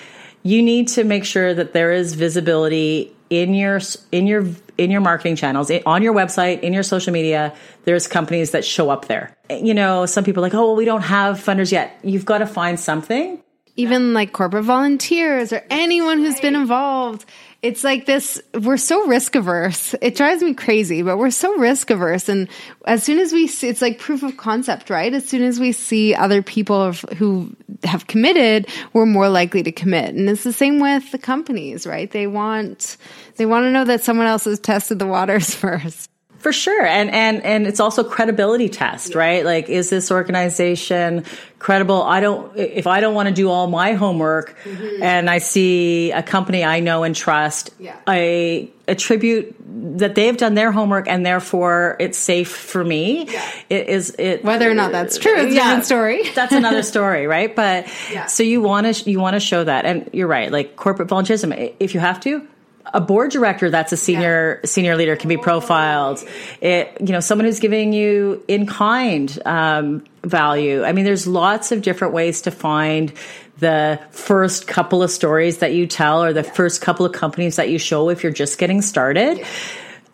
you 0.43 0.63
need 0.63 0.89
to 0.89 1.05
make 1.05 1.25
sure 1.25 1.55
that 1.55 1.73
there 1.73 1.93
is 1.93 2.15
visibility 2.15 3.15
in 3.31 3.55
your 3.55 3.81
in 4.11 4.27
your 4.27 4.45
in 4.77 4.91
your 4.91 5.01
marketing 5.01 5.37
channels 5.37 5.71
on 5.87 6.03
your 6.03 6.13
website 6.13 6.61
in 6.61 6.73
your 6.73 6.83
social 6.83 7.13
media 7.13 7.55
there's 7.85 8.09
companies 8.09 8.51
that 8.51 8.65
show 8.65 8.91
up 8.91 9.05
there 9.07 9.37
eh, 9.49 9.61
you 9.63 9.73
know 9.73 10.05
some 10.05 10.25
people 10.25 10.43
are 10.43 10.47
like 10.47 10.55
oh 10.55 10.67
well 10.67 10.77
we 10.77 10.85
don't 10.85 11.03
have 11.03 11.37
funders 11.37 11.71
yet 11.71 11.97
you've 12.03 12.25
got 12.25 12.39
to 12.39 12.47
find 12.47 12.79
something 12.81 13.41
even 13.77 14.13
like 14.13 14.33
corporate 14.33 14.65
volunteers 14.65 15.53
or 15.53 15.65
anyone 15.71 16.19
who's 16.19 16.41
been 16.41 16.57
involved 16.57 17.25
it's 17.63 17.85
like 17.85 18.07
this 18.07 18.41
we're 18.63 18.77
so 18.77 19.07
risk 19.07 19.35
averse 19.35 19.95
it 20.01 20.17
drives 20.17 20.43
me 20.43 20.55
crazy 20.55 21.03
but 21.03 21.19
we're 21.19 21.31
so 21.31 21.57
risk 21.59 21.91
averse 21.91 22.29
and 22.29 22.49
as 22.87 23.03
soon 23.03 23.19
as 23.19 23.33
we 23.33 23.47
see 23.47 23.69
it's 23.69 23.83
like 23.83 23.99
proof 23.99 24.23
of 24.23 24.37
concept 24.37 24.89
right? 24.89 25.13
As 25.13 25.29
soon 25.29 25.43
as 25.43 25.61
we 25.61 25.73
see 25.73 26.15
other 26.15 26.43
people 26.43 26.93
who 26.93 27.55
have 27.85 28.07
committed 28.07 28.69
we're 28.93 29.07
more 29.07 29.29
likely 29.29 29.63
to 29.63 29.73
commit. 29.73 30.15
And 30.15 30.29
it's 30.29 30.45
the 30.45 30.53
same 30.53 30.81
with 30.81 31.11
the 31.13 31.19
companies 31.19 31.87
right? 31.87 32.11
They 32.11 32.27
want 32.27 32.97
they 33.37 33.47
want 33.47 33.65
to 33.65 33.71
know 33.71 33.85
that 33.85 34.03
someone 34.03 34.27
else 34.27 34.45
has 34.45 34.59
tested 34.59 34.99
the 34.99 35.07
waters 35.07 35.55
first 35.55 36.10
for 36.41 36.53
sure. 36.53 36.85
And, 36.85 37.11
and, 37.11 37.45
and 37.45 37.67
it's 37.67 37.81
also 37.81 38.03
credibility 38.03 38.71
test, 38.71 39.15
right? 39.15 39.45
Like, 39.45 39.69
is 39.69 39.91
this 39.91 40.11
organization 40.11 41.25
credible? 41.59 42.03
I 42.03 42.21
don't, 42.21 42.57
if 42.57 42.87
I 42.87 43.01
don't 43.01 43.15
want 43.15 43.29
to 43.29 43.35
do 43.35 43.51
all 43.51 43.67
my 43.67 43.93
homework 43.93 44.57
mm-hmm. 44.65 45.03
and 45.03 45.29
I 45.29 45.37
see 45.37 46.13
a 46.13 46.23
company 46.23 46.65
I 46.65 46.81
know 46.81 47.03
and 47.03 47.15
trust, 47.15 47.75
yeah. 47.79 47.97
I 48.07 48.71
attribute 48.89 49.55
that 49.99 50.15
they've 50.15 50.37
done 50.37 50.55
their 50.55 50.73
homework 50.73 51.09
and 51.09 51.27
therefore 51.27 51.97
it's 52.01 52.17
safe 52.17 52.51
for 52.51 52.83
me. 52.83 53.27
Yeah. 53.31 53.51
It 53.69 53.89
is 53.89 54.17
it 54.19 54.43
whether 54.43 54.69
or 54.69 54.75
not 54.75 54.93
that's 54.93 55.19
true, 55.19 55.37
it's 55.37 55.55
yeah, 55.55 55.61
a 55.61 55.65
different 55.65 55.85
story. 55.85 56.31
that's 56.35 56.53
another 56.55 56.83
story, 56.95 57.27
right? 57.27 57.55
But 57.55 57.87
yeah. 58.11 58.27
so 58.27 58.43
you 58.43 58.63
want 58.63 58.95
to, 58.95 59.11
you 59.11 59.21
want 59.21 59.35
to 59.35 59.41
show 59.41 59.63
that. 59.63 59.85
And 59.85 60.09
you're 60.15 60.27
right. 60.27 60.51
Like 60.51 60.77
corporate 60.77 61.09
volunteerism, 61.09 61.75
if 61.79 61.93
you 61.93 62.01
have 62.01 62.19
to, 62.21 62.49
a 62.87 63.01
board 63.01 63.31
director 63.31 63.71
that's 63.71 63.93
a 63.93 63.97
senior 63.97 64.61
yeah. 64.63 64.69
senior 64.69 64.97
leader 64.97 65.17
can 65.17 65.29
be 65.29 65.37
profiled. 65.37 66.25
It 66.61 66.97
you 67.01 67.13
know 67.13 67.21
someone 67.21 67.47
who's 67.47 67.61
giving 67.61 67.93
you 67.93 68.43
in 68.49 68.67
kind 68.67 69.39
um, 69.45 70.05
value. 70.23 70.85
I 70.85 70.93
mean, 70.93 71.05
there's 71.05 71.27
lots 71.27 71.73
of 71.73 71.83
different 71.83 72.15
ways 72.15 72.43
to 72.43 72.51
find 72.51 73.13
the 73.59 74.01
first 74.11 74.67
couple 74.67 75.03
of 75.03 75.11
stories 75.11 75.59
that 75.59 75.75
you 75.75 75.87
tell 75.87 76.25
or 76.25 76.33
the 76.33 76.43
yeah. 76.43 76.53
first 76.53 76.81
couple 76.81 77.05
of 77.05 77.13
companies 77.13 77.57
that 77.57 77.69
you 77.69 77.79
show 77.79 78.09
if 78.09 78.23
you're 78.23 78.33
just 78.33 78.59
getting 78.59 78.83
started. 78.83 79.39
Yeah. 79.39 79.47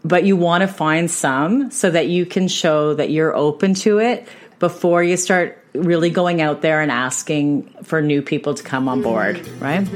But 0.04 0.24
you 0.24 0.36
want 0.36 0.62
to 0.62 0.68
find 0.68 1.10
some 1.10 1.70
so 1.72 1.90
that 1.90 2.06
you 2.06 2.26
can 2.26 2.46
show 2.46 2.94
that 2.94 3.10
you're 3.10 3.34
open 3.34 3.74
to 3.74 3.98
it 3.98 4.28
before 4.60 5.02
you 5.02 5.16
start 5.16 5.62
really 5.74 6.10
going 6.10 6.40
out 6.40 6.62
there 6.62 6.80
and 6.80 6.90
asking 6.92 7.64
for 7.82 8.00
new 8.00 8.22
people 8.22 8.54
to 8.54 8.62
come 8.62 8.88
on 8.88 9.02
board, 9.02 9.46
right? 9.60 9.86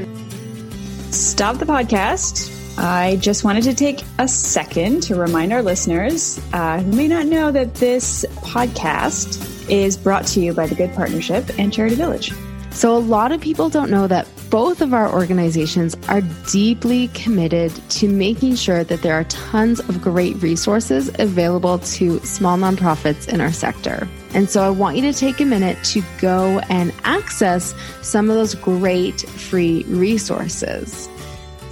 Stop 1.13 1.59
the 1.59 1.65
podcast 1.65 2.60
I 2.83 3.17
just 3.17 3.45
wanted 3.45 3.65
to 3.65 3.75
take 3.75 4.01
a 4.19 4.27
second 4.27 5.03
to 5.03 5.15
remind 5.15 5.53
our 5.53 5.63
listeners 5.63 6.41
uh, 6.55 6.81
who 6.81 6.93
may 6.93 7.09
not 7.09 7.27
know 7.27 7.53
that 7.53 7.75
this 7.75 8.25
podcast 8.37 9.69
is 9.71 9.99
brought 9.99 10.27
to 10.29 10.41
you 10.41 10.55
by 10.55 10.67
the 10.67 10.75
Good 10.75 10.95
Partnership 10.95 11.45
and 11.59 11.71
Charity 11.71 11.97
Village. 11.97 12.33
So, 12.71 12.97
a 12.97 12.99
lot 12.99 13.33
of 13.33 13.41
people 13.43 13.69
don't 13.69 13.91
know 13.91 14.07
that 14.07 14.27
both 14.49 14.81
of 14.81 14.95
our 14.95 15.13
organizations 15.13 15.95
are 16.09 16.23
deeply 16.51 17.09
committed 17.09 17.71
to 17.91 18.09
making 18.09 18.55
sure 18.55 18.83
that 18.83 19.03
there 19.03 19.13
are 19.13 19.25
tons 19.25 19.81
of 19.81 20.01
great 20.01 20.41
resources 20.43 21.11
available 21.19 21.81
to 21.81 22.19
small 22.21 22.57
nonprofits 22.57 23.29
in 23.29 23.43
our 23.43 23.53
sector. 23.53 24.09
And 24.33 24.49
so, 24.49 24.63
I 24.63 24.71
want 24.71 24.97
you 24.97 25.03
to 25.03 25.13
take 25.13 25.39
a 25.41 25.45
minute 25.45 25.77
to 25.85 26.03
go 26.19 26.61
and 26.71 26.95
access 27.05 27.75
some 28.01 28.31
of 28.31 28.37
those 28.37 28.55
great 28.55 29.21
free 29.21 29.83
resources. 29.89 31.10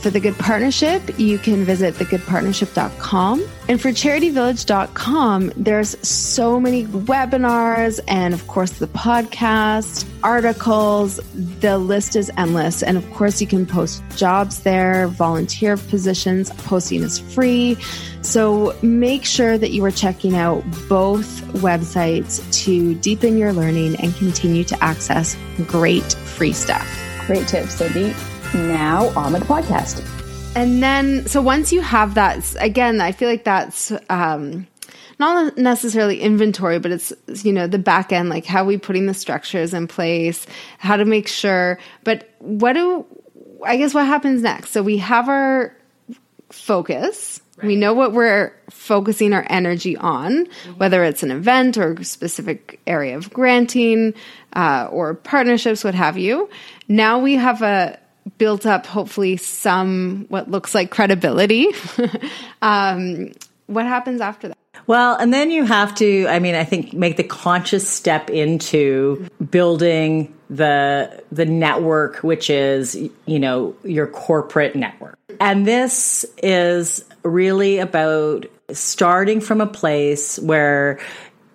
For 0.00 0.10
the 0.10 0.20
Good 0.20 0.38
Partnership, 0.38 1.18
you 1.18 1.38
can 1.38 1.64
visit 1.64 1.94
thegoodpartnership.com 1.94 3.44
And 3.68 3.80
for 3.80 3.88
charityvillage.com, 3.88 5.52
there's 5.56 6.08
so 6.08 6.60
many 6.60 6.86
webinars 6.86 7.98
and, 8.06 8.32
of 8.32 8.46
course, 8.46 8.70
the 8.72 8.86
podcast, 8.86 10.08
articles. 10.22 11.18
The 11.34 11.78
list 11.78 12.14
is 12.14 12.30
endless. 12.36 12.84
And 12.84 12.96
of 12.96 13.10
course, 13.12 13.40
you 13.40 13.48
can 13.48 13.66
post 13.66 14.02
jobs 14.16 14.60
there, 14.60 15.08
volunteer 15.08 15.76
positions. 15.76 16.50
Posting 16.50 17.02
is 17.02 17.18
free. 17.18 17.76
So 18.22 18.76
make 18.82 19.24
sure 19.24 19.58
that 19.58 19.72
you 19.72 19.84
are 19.84 19.90
checking 19.90 20.36
out 20.36 20.62
both 20.88 21.42
websites 21.54 22.40
to 22.64 22.94
deepen 22.94 23.36
your 23.36 23.52
learning 23.52 23.96
and 23.96 24.14
continue 24.14 24.62
to 24.64 24.82
access 24.82 25.36
great 25.66 26.12
free 26.12 26.52
stuff. 26.52 26.88
Great 27.26 27.48
tips, 27.48 27.74
Cindy. 27.74 28.14
Now 28.54 29.08
on 29.16 29.32
with 29.32 29.42
the 29.42 29.48
podcast. 29.48 30.02
And 30.56 30.82
then, 30.82 31.26
so 31.26 31.42
once 31.42 31.72
you 31.72 31.80
have 31.82 32.14
that, 32.14 32.56
again, 32.58 33.00
I 33.00 33.12
feel 33.12 33.28
like 33.28 33.44
that's 33.44 33.92
um, 34.08 34.66
not 35.18 35.56
necessarily 35.58 36.20
inventory, 36.20 36.78
but 36.78 36.90
it's, 36.90 37.12
you 37.44 37.52
know, 37.52 37.66
the 37.66 37.78
back 37.78 38.12
end, 38.12 38.30
like 38.30 38.46
how 38.46 38.64
we 38.64 38.78
putting 38.78 39.06
the 39.06 39.14
structures 39.14 39.74
in 39.74 39.86
place, 39.86 40.46
how 40.78 40.96
to 40.96 41.04
make 41.04 41.28
sure. 41.28 41.78
But 42.04 42.34
what 42.38 42.72
do, 42.72 43.04
I 43.64 43.76
guess, 43.76 43.92
what 43.94 44.06
happens 44.06 44.42
next? 44.42 44.70
So 44.70 44.82
we 44.82 44.96
have 44.98 45.28
our 45.28 45.76
focus. 46.50 47.40
Right. 47.58 47.66
We 47.66 47.76
know 47.76 47.92
what 47.92 48.12
we're 48.12 48.52
focusing 48.70 49.32
our 49.32 49.44
energy 49.50 49.96
on, 49.96 50.46
mm-hmm. 50.46 50.72
whether 50.78 51.04
it's 51.04 51.22
an 51.22 51.30
event 51.30 51.76
or 51.76 51.92
a 51.92 52.04
specific 52.04 52.80
area 52.86 53.16
of 53.16 53.30
granting 53.30 54.14
uh, 54.54 54.88
or 54.90 55.14
partnerships, 55.14 55.84
what 55.84 55.94
have 55.94 56.16
you. 56.16 56.48
Now 56.88 57.18
we 57.18 57.34
have 57.34 57.62
a, 57.62 57.98
built 58.36 58.66
up 58.66 58.86
hopefully 58.86 59.36
some 59.36 60.26
what 60.28 60.50
looks 60.50 60.74
like 60.74 60.90
credibility. 60.90 61.68
um, 62.62 63.32
what 63.66 63.86
happens 63.86 64.20
after 64.20 64.48
that? 64.48 64.58
Well, 64.86 65.16
and 65.16 65.32
then 65.32 65.50
you 65.50 65.64
have 65.64 65.94
to, 65.96 66.26
I 66.28 66.38
mean, 66.38 66.54
I 66.54 66.64
think 66.64 66.94
make 66.94 67.16
the 67.16 67.24
conscious 67.24 67.88
step 67.88 68.30
into 68.30 69.28
building 69.50 70.34
the 70.50 71.22
the 71.30 71.44
network 71.44 72.18
which 72.18 72.48
is, 72.48 72.96
you 73.26 73.38
know, 73.38 73.76
your 73.84 74.06
corporate 74.06 74.74
network. 74.74 75.18
And 75.40 75.66
this 75.66 76.24
is 76.42 77.04
really 77.22 77.78
about 77.78 78.46
starting 78.72 79.40
from 79.40 79.60
a 79.60 79.66
place 79.66 80.38
where 80.38 80.98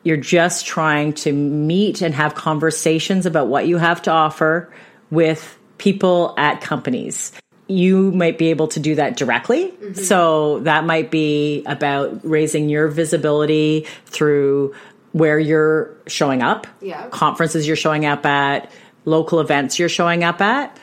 you're 0.03 0.17
just 0.17 0.65
trying 0.65 1.13
to 1.13 1.31
meet 1.33 2.01
and 2.01 2.13
have 2.13 2.35
conversations 2.35 3.25
about 3.25 3.47
what 3.47 3.67
you 3.67 3.77
have 3.77 4.01
to 4.03 4.11
offer 4.11 4.71
with 5.09 5.57
people 5.77 6.33
at 6.37 6.61
companies. 6.61 7.31
You 7.67 8.11
might 8.11 8.37
be 8.37 8.47
able 8.47 8.67
to 8.69 8.79
do 8.79 8.95
that 8.95 9.17
directly. 9.17 9.69
Mm-hmm. 9.71 9.93
So 9.95 10.59
that 10.59 10.85
might 10.85 11.11
be 11.11 11.63
about 11.65 12.19
raising 12.23 12.69
your 12.69 12.87
visibility 12.87 13.87
through 14.05 14.75
where 15.13 15.39
you're 15.39 15.95
showing 16.07 16.41
up, 16.41 16.67
yeah. 16.81 17.07
conferences 17.09 17.67
you're 17.67 17.75
showing 17.75 18.05
up 18.05 18.25
at, 18.25 18.71
local 19.05 19.39
events 19.39 19.79
you're 19.79 19.89
showing 19.89 20.23
up 20.23 20.41
at. 20.41 20.77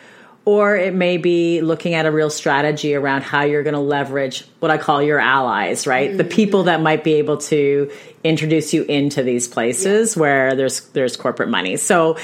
Or 0.47 0.75
it 0.75 0.95
may 0.95 1.19
be 1.19 1.61
looking 1.61 1.95
at 1.95 2.07
a 2.07 2.11
real 2.11 2.31
strategy 2.31 2.95
around 2.95 3.23
how 3.23 3.43
you're 3.45 3.63
going 3.63 3.75
to 3.75 3.81
leverage 3.81 4.47
what 4.59 4.71
I 4.71 4.79
call 4.79 5.03
your 5.03 5.19
allies, 5.19 5.87
right? 5.87 6.09
Mm-hmm. 6.09 6.17
The 6.17 6.25
people 6.25 6.63
that 6.65 6.81
might 6.81 7.05
be 7.05 7.15
able 7.15 7.37
to 7.39 7.91
introduce 8.25 8.73
you 8.73 8.85
into 8.85 9.23
these 9.23 9.49
places 9.49 10.17
yeah. 10.17 10.21
where 10.21 10.57
there's 10.57 10.81
there's 10.89 11.17
corporate 11.17 11.51
money. 11.51 11.77
So 11.77 12.17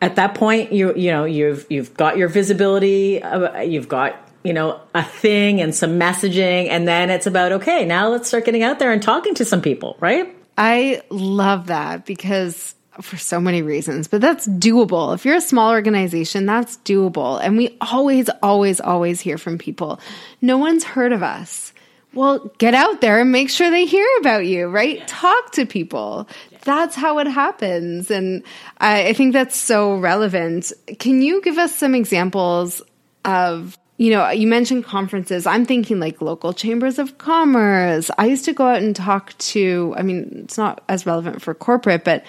at 0.00 0.16
that 0.16 0.34
point 0.34 0.72
you 0.72 0.94
you 0.94 1.10
know 1.10 1.24
you've 1.24 1.66
you've 1.70 1.94
got 1.94 2.16
your 2.16 2.28
visibility 2.28 3.22
uh, 3.22 3.60
you've 3.60 3.88
got 3.88 4.16
you 4.44 4.52
know 4.52 4.80
a 4.94 5.02
thing 5.02 5.60
and 5.60 5.74
some 5.74 5.98
messaging 5.98 6.68
and 6.68 6.86
then 6.86 7.10
it's 7.10 7.26
about 7.26 7.52
okay 7.52 7.84
now 7.84 8.08
let's 8.08 8.28
start 8.28 8.44
getting 8.44 8.62
out 8.62 8.78
there 8.78 8.92
and 8.92 9.02
talking 9.02 9.34
to 9.34 9.44
some 9.44 9.60
people 9.60 9.96
right 10.00 10.36
i 10.58 11.02
love 11.10 11.66
that 11.66 12.06
because 12.06 12.74
for 13.00 13.16
so 13.16 13.40
many 13.40 13.60
reasons 13.60 14.08
but 14.08 14.20
that's 14.20 14.46
doable 14.48 15.14
if 15.14 15.24
you're 15.24 15.36
a 15.36 15.40
small 15.40 15.70
organization 15.70 16.46
that's 16.46 16.78
doable 16.78 17.40
and 17.42 17.56
we 17.56 17.76
always 17.80 18.30
always 18.42 18.80
always 18.80 19.20
hear 19.20 19.36
from 19.36 19.58
people 19.58 20.00
no 20.40 20.56
one's 20.56 20.84
heard 20.84 21.12
of 21.12 21.22
us 21.22 21.72
well, 22.16 22.50
get 22.56 22.72
out 22.72 23.02
there 23.02 23.20
and 23.20 23.30
make 23.30 23.50
sure 23.50 23.70
they 23.70 23.84
hear 23.84 24.06
about 24.20 24.46
you, 24.46 24.68
right? 24.68 24.96
Yes. 24.96 25.04
Talk 25.06 25.52
to 25.52 25.66
people. 25.66 26.26
That's 26.66 26.96
how 26.96 27.18
it 27.20 27.28
happens. 27.28 28.10
And 28.10 28.42
I, 28.78 29.08
I 29.08 29.12
think 29.12 29.32
that's 29.32 29.56
so 29.56 29.96
relevant. 29.96 30.72
Can 30.98 31.22
you 31.22 31.40
give 31.40 31.58
us 31.58 31.74
some 31.74 31.94
examples 31.94 32.82
of 33.24 33.78
you 33.98 34.10
know, 34.10 34.28
you 34.28 34.46
mentioned 34.46 34.84
conferences. 34.84 35.46
I'm 35.46 35.64
thinking 35.64 35.98
like 35.98 36.20
local 36.20 36.52
chambers 36.52 36.98
of 36.98 37.16
commerce. 37.16 38.10
I 38.18 38.26
used 38.26 38.44
to 38.44 38.52
go 38.52 38.66
out 38.66 38.82
and 38.82 38.94
talk 38.94 39.36
to, 39.38 39.94
I 39.96 40.02
mean, 40.02 40.42
it's 40.44 40.58
not 40.58 40.84
as 40.88 41.06
relevant 41.06 41.40
for 41.40 41.54
corporate, 41.54 42.04
but 42.04 42.22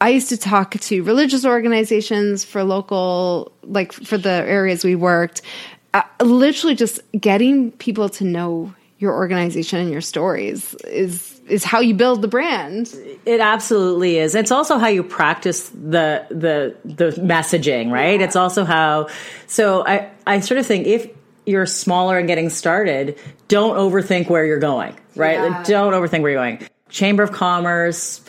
I 0.00 0.08
used 0.08 0.30
to 0.30 0.38
talk 0.38 0.72
to 0.72 1.02
religious 1.02 1.44
organizations 1.44 2.44
for 2.44 2.64
local, 2.64 3.52
like 3.62 3.92
for 3.92 4.16
the 4.16 4.30
areas 4.30 4.84
we 4.84 4.94
worked. 4.94 5.42
Uh, 5.92 6.02
literally 6.22 6.74
just 6.74 6.98
getting 7.12 7.72
people 7.72 8.08
to 8.08 8.24
know 8.24 8.72
your 9.02 9.14
organization 9.14 9.80
and 9.80 9.90
your 9.90 10.00
stories 10.00 10.74
is 10.84 11.40
is 11.48 11.64
how 11.64 11.80
you 11.80 11.92
build 11.92 12.22
the 12.22 12.28
brand. 12.28 12.94
It 13.26 13.40
absolutely 13.40 14.18
is. 14.18 14.36
It's 14.36 14.52
also 14.52 14.78
how 14.78 14.86
you 14.86 15.02
practice 15.02 15.68
the 15.70 16.24
the 16.30 16.76
the 16.84 17.10
messaging, 17.20 17.90
right? 17.90 18.20
Yeah. 18.20 18.26
It's 18.26 18.36
also 18.36 18.64
how 18.64 19.08
so 19.48 19.84
I 19.84 20.08
I 20.24 20.38
sort 20.38 20.58
of 20.60 20.66
think 20.66 20.86
if 20.86 21.10
you're 21.44 21.66
smaller 21.66 22.16
and 22.16 22.28
getting 22.28 22.48
started, 22.48 23.18
don't 23.48 23.76
overthink 23.76 24.30
where 24.30 24.46
you're 24.46 24.60
going, 24.60 24.96
right? 25.16 25.34
Yeah. 25.34 25.64
Don't 25.64 25.94
overthink 25.94 26.22
where 26.22 26.30
you're 26.30 26.40
going. 26.40 26.68
Chamber 26.88 27.24
of 27.24 27.32
Commerce, 27.32 28.20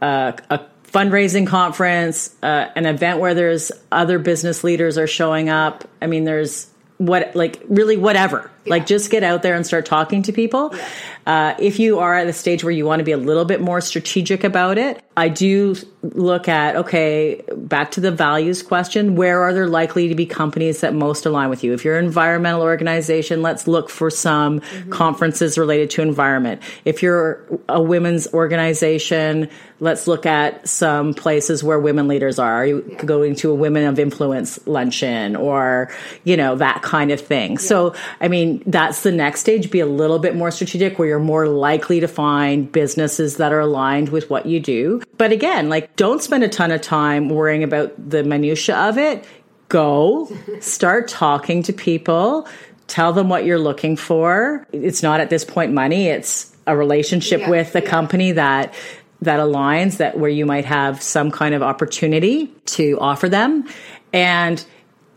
uh, 0.00 0.32
a 0.48 0.60
fundraising 0.84 1.46
conference, 1.46 2.34
uh, 2.42 2.70
an 2.74 2.86
event 2.86 3.20
where 3.20 3.34
there's 3.34 3.72
other 3.92 4.18
business 4.18 4.64
leaders 4.64 4.96
are 4.96 5.06
showing 5.06 5.50
up. 5.50 5.84
I 6.00 6.06
mean, 6.06 6.24
there's 6.24 6.70
what 6.96 7.36
like 7.36 7.60
really 7.68 7.98
whatever 7.98 8.50
yeah. 8.64 8.70
like 8.70 8.86
just 8.86 9.10
get 9.10 9.22
out 9.22 9.42
there 9.42 9.54
and 9.54 9.66
start 9.66 9.86
talking 9.86 10.22
to 10.22 10.32
people 10.32 10.74
yeah. 10.74 10.88
uh, 11.26 11.56
if 11.58 11.78
you 11.78 11.98
are 11.98 12.14
at 12.14 12.26
a 12.26 12.32
stage 12.32 12.64
where 12.64 12.70
you 12.70 12.84
want 12.84 13.00
to 13.00 13.04
be 13.04 13.12
a 13.12 13.16
little 13.16 13.44
bit 13.44 13.60
more 13.60 13.80
strategic 13.80 14.44
about 14.44 14.78
it 14.78 15.02
i 15.16 15.28
do 15.28 15.74
look 16.02 16.48
at 16.48 16.76
okay 16.76 17.42
back 17.56 17.90
to 17.90 18.00
the 18.00 18.10
values 18.10 18.62
question 18.62 19.16
where 19.16 19.42
are 19.42 19.52
there 19.52 19.68
likely 19.68 20.08
to 20.08 20.14
be 20.14 20.26
companies 20.26 20.80
that 20.80 20.94
most 20.94 21.26
align 21.26 21.50
with 21.50 21.64
you 21.64 21.72
if 21.72 21.84
you're 21.84 21.98
an 21.98 22.04
environmental 22.04 22.62
organization 22.62 23.42
let's 23.42 23.66
look 23.66 23.88
for 23.90 24.10
some 24.10 24.60
mm-hmm. 24.60 24.90
conferences 24.90 25.56
related 25.56 25.90
to 25.90 26.02
environment 26.02 26.60
if 26.84 27.02
you're 27.02 27.42
a 27.68 27.80
women's 27.80 28.32
organization 28.34 29.48
let's 29.80 30.06
look 30.06 30.24
at 30.24 30.66
some 30.68 31.14
places 31.14 31.62
where 31.64 31.78
women 31.78 32.08
leaders 32.08 32.38
are. 32.38 32.52
Are 32.52 32.66
you 32.66 32.84
yeah. 32.88 33.02
going 33.04 33.34
to 33.36 33.50
a 33.50 33.54
women 33.54 33.84
of 33.84 33.98
influence 33.98 34.64
luncheon 34.66 35.36
or, 35.36 35.90
you 36.24 36.36
know, 36.36 36.56
that 36.56 36.82
kind 36.82 37.10
of 37.10 37.20
thing. 37.20 37.58
So, 37.58 37.94
I 38.20 38.28
mean, 38.28 38.53
that's 38.66 39.02
the 39.02 39.12
next 39.12 39.40
stage. 39.40 39.70
Be 39.70 39.80
a 39.80 39.86
little 39.86 40.18
bit 40.18 40.34
more 40.34 40.50
strategic 40.50 40.98
where 40.98 41.08
you're 41.08 41.18
more 41.18 41.48
likely 41.48 42.00
to 42.00 42.08
find 42.08 42.70
businesses 42.70 43.36
that 43.36 43.52
are 43.52 43.60
aligned 43.60 44.10
with 44.10 44.30
what 44.30 44.46
you 44.46 44.60
do. 44.60 45.02
But 45.16 45.32
again, 45.32 45.68
like 45.68 45.96
don't 45.96 46.22
spend 46.22 46.44
a 46.44 46.48
ton 46.48 46.70
of 46.70 46.80
time 46.80 47.28
worrying 47.28 47.62
about 47.62 47.92
the 48.10 48.24
minutia 48.24 48.76
of 48.76 48.98
it. 48.98 49.24
Go 49.68 50.30
start 50.60 51.08
talking 51.08 51.62
to 51.64 51.72
people. 51.72 52.48
Tell 52.86 53.12
them 53.12 53.28
what 53.28 53.44
you're 53.44 53.58
looking 53.58 53.96
for. 53.96 54.66
It's 54.72 55.02
not 55.02 55.20
at 55.20 55.30
this 55.30 55.44
point 55.44 55.72
money. 55.72 56.06
It's 56.08 56.54
a 56.66 56.76
relationship 56.76 57.40
yeah, 57.40 57.50
with 57.50 57.72
the 57.72 57.82
yeah. 57.82 57.90
company 57.90 58.32
that 58.32 58.74
that 59.22 59.40
aligns 59.40 59.98
that 59.98 60.18
where 60.18 60.30
you 60.30 60.44
might 60.44 60.66
have 60.66 61.02
some 61.02 61.30
kind 61.30 61.54
of 61.54 61.62
opportunity 61.62 62.46
to 62.66 62.98
offer 63.00 63.28
them 63.28 63.66
and 64.12 64.64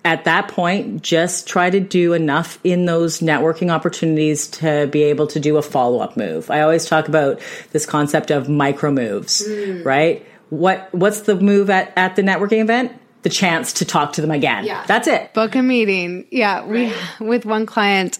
at 0.05 0.23
that 0.23 0.47
point 0.47 1.01
just 1.01 1.47
try 1.47 1.69
to 1.69 1.79
do 1.79 2.13
enough 2.13 2.59
in 2.63 2.85
those 2.85 3.19
networking 3.19 3.71
opportunities 3.71 4.47
to 4.47 4.87
be 4.87 5.03
able 5.03 5.27
to 5.27 5.39
do 5.39 5.57
a 5.57 5.61
follow-up 5.61 6.15
move. 6.15 6.49
I 6.49 6.61
always 6.61 6.85
talk 6.85 7.07
about 7.07 7.39
this 7.71 7.85
concept 7.85 8.31
of 8.31 8.47
micro 8.49 8.91
moves 8.91 9.47
mm. 9.47 9.83
right? 9.85 10.25
What 10.49 10.93
what's 10.93 11.21
the 11.21 11.35
move 11.35 11.69
at, 11.69 11.91
at 11.97 12.15
the 12.15 12.21
networking 12.21 12.61
event? 12.61 12.93
The 13.23 13.29
chance 13.29 13.73
to 13.73 13.85
talk 13.85 14.13
to 14.13 14.21
them 14.21 14.31
again. 14.31 14.63
Yeah. 14.63 14.85
That's 14.87 15.07
it. 15.07 15.33
Book 15.33 15.55
a 15.55 15.61
meeting. 15.61 16.25
Yeah 16.31 16.59
right. 16.59 16.93
we 17.19 17.27
with 17.27 17.45
one 17.45 17.65
client 17.65 18.19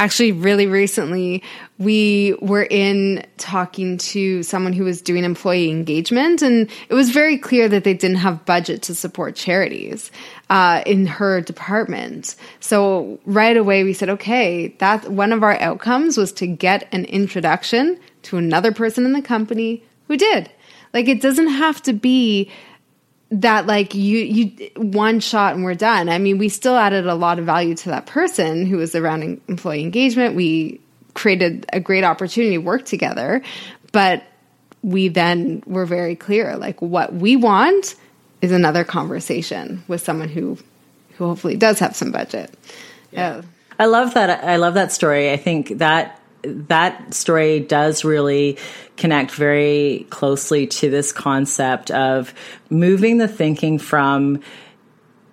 actually 0.00 0.32
really 0.32 0.66
recently 0.66 1.42
we 1.78 2.34
were 2.40 2.66
in 2.70 3.22
talking 3.36 3.98
to 3.98 4.42
someone 4.42 4.72
who 4.72 4.82
was 4.82 5.02
doing 5.02 5.24
employee 5.24 5.70
engagement 5.70 6.40
and 6.40 6.70
it 6.88 6.94
was 6.94 7.10
very 7.10 7.36
clear 7.36 7.68
that 7.68 7.84
they 7.84 7.92
didn't 7.92 8.16
have 8.16 8.46
budget 8.46 8.80
to 8.80 8.94
support 8.94 9.36
charities 9.36 10.10
uh, 10.48 10.82
in 10.86 11.06
her 11.06 11.42
department. 11.42 12.34
So 12.60 13.20
right 13.26 13.58
away 13.58 13.84
we 13.84 13.92
said 13.92 14.08
okay 14.08 14.68
that 14.78 15.10
one 15.10 15.34
of 15.34 15.42
our 15.42 15.60
outcomes 15.60 16.16
was 16.16 16.32
to 16.32 16.46
get 16.46 16.88
an 16.92 17.04
introduction 17.04 18.00
to 18.22 18.38
another 18.38 18.72
person 18.72 19.04
in 19.04 19.12
the 19.12 19.20
company 19.20 19.82
who 20.08 20.16
did. 20.16 20.50
Like 20.94 21.08
it 21.08 21.20
doesn't 21.20 21.48
have 21.48 21.82
to 21.82 21.92
be 21.92 22.50
that 23.32 23.66
like 23.66 23.94
you 23.94 24.18
you 24.18 24.70
one 24.76 25.20
shot 25.20 25.54
and 25.54 25.64
we're 25.64 25.74
done. 25.74 26.08
I 26.08 26.18
mean, 26.18 26.38
we 26.38 26.48
still 26.48 26.76
added 26.76 27.06
a 27.06 27.14
lot 27.14 27.38
of 27.38 27.46
value 27.46 27.74
to 27.76 27.90
that 27.90 28.06
person 28.06 28.66
who 28.66 28.76
was 28.76 28.94
around 28.94 29.40
employee 29.48 29.82
engagement. 29.82 30.34
We 30.34 30.80
created 31.14 31.66
a 31.72 31.80
great 31.80 32.04
opportunity 32.04 32.56
to 32.56 32.62
work 32.62 32.84
together. 32.84 33.42
But 33.92 34.24
we 34.82 35.08
then 35.08 35.62
were 35.66 35.86
very 35.86 36.16
clear 36.16 36.56
like 36.56 36.80
what 36.80 37.12
we 37.12 37.36
want 37.36 37.94
is 38.40 38.52
another 38.52 38.84
conversation 38.84 39.84
with 39.88 40.00
someone 40.00 40.28
who 40.28 40.56
who 41.16 41.26
hopefully 41.26 41.56
does 41.56 41.78
have 41.80 41.94
some 41.94 42.10
budget. 42.10 42.52
Yeah. 43.12 43.36
Uh, 43.36 43.42
I 43.78 43.86
love 43.86 44.14
that 44.14 44.44
I 44.44 44.56
love 44.56 44.74
that 44.74 44.92
story. 44.92 45.30
I 45.30 45.36
think 45.36 45.78
that 45.78 46.19
that 46.42 47.14
story 47.14 47.60
does 47.60 48.04
really 48.04 48.58
connect 48.96 49.30
very 49.32 50.06
closely 50.10 50.66
to 50.66 50.90
this 50.90 51.12
concept 51.12 51.90
of 51.90 52.34
moving 52.68 53.18
the 53.18 53.28
thinking 53.28 53.78
from 53.78 54.40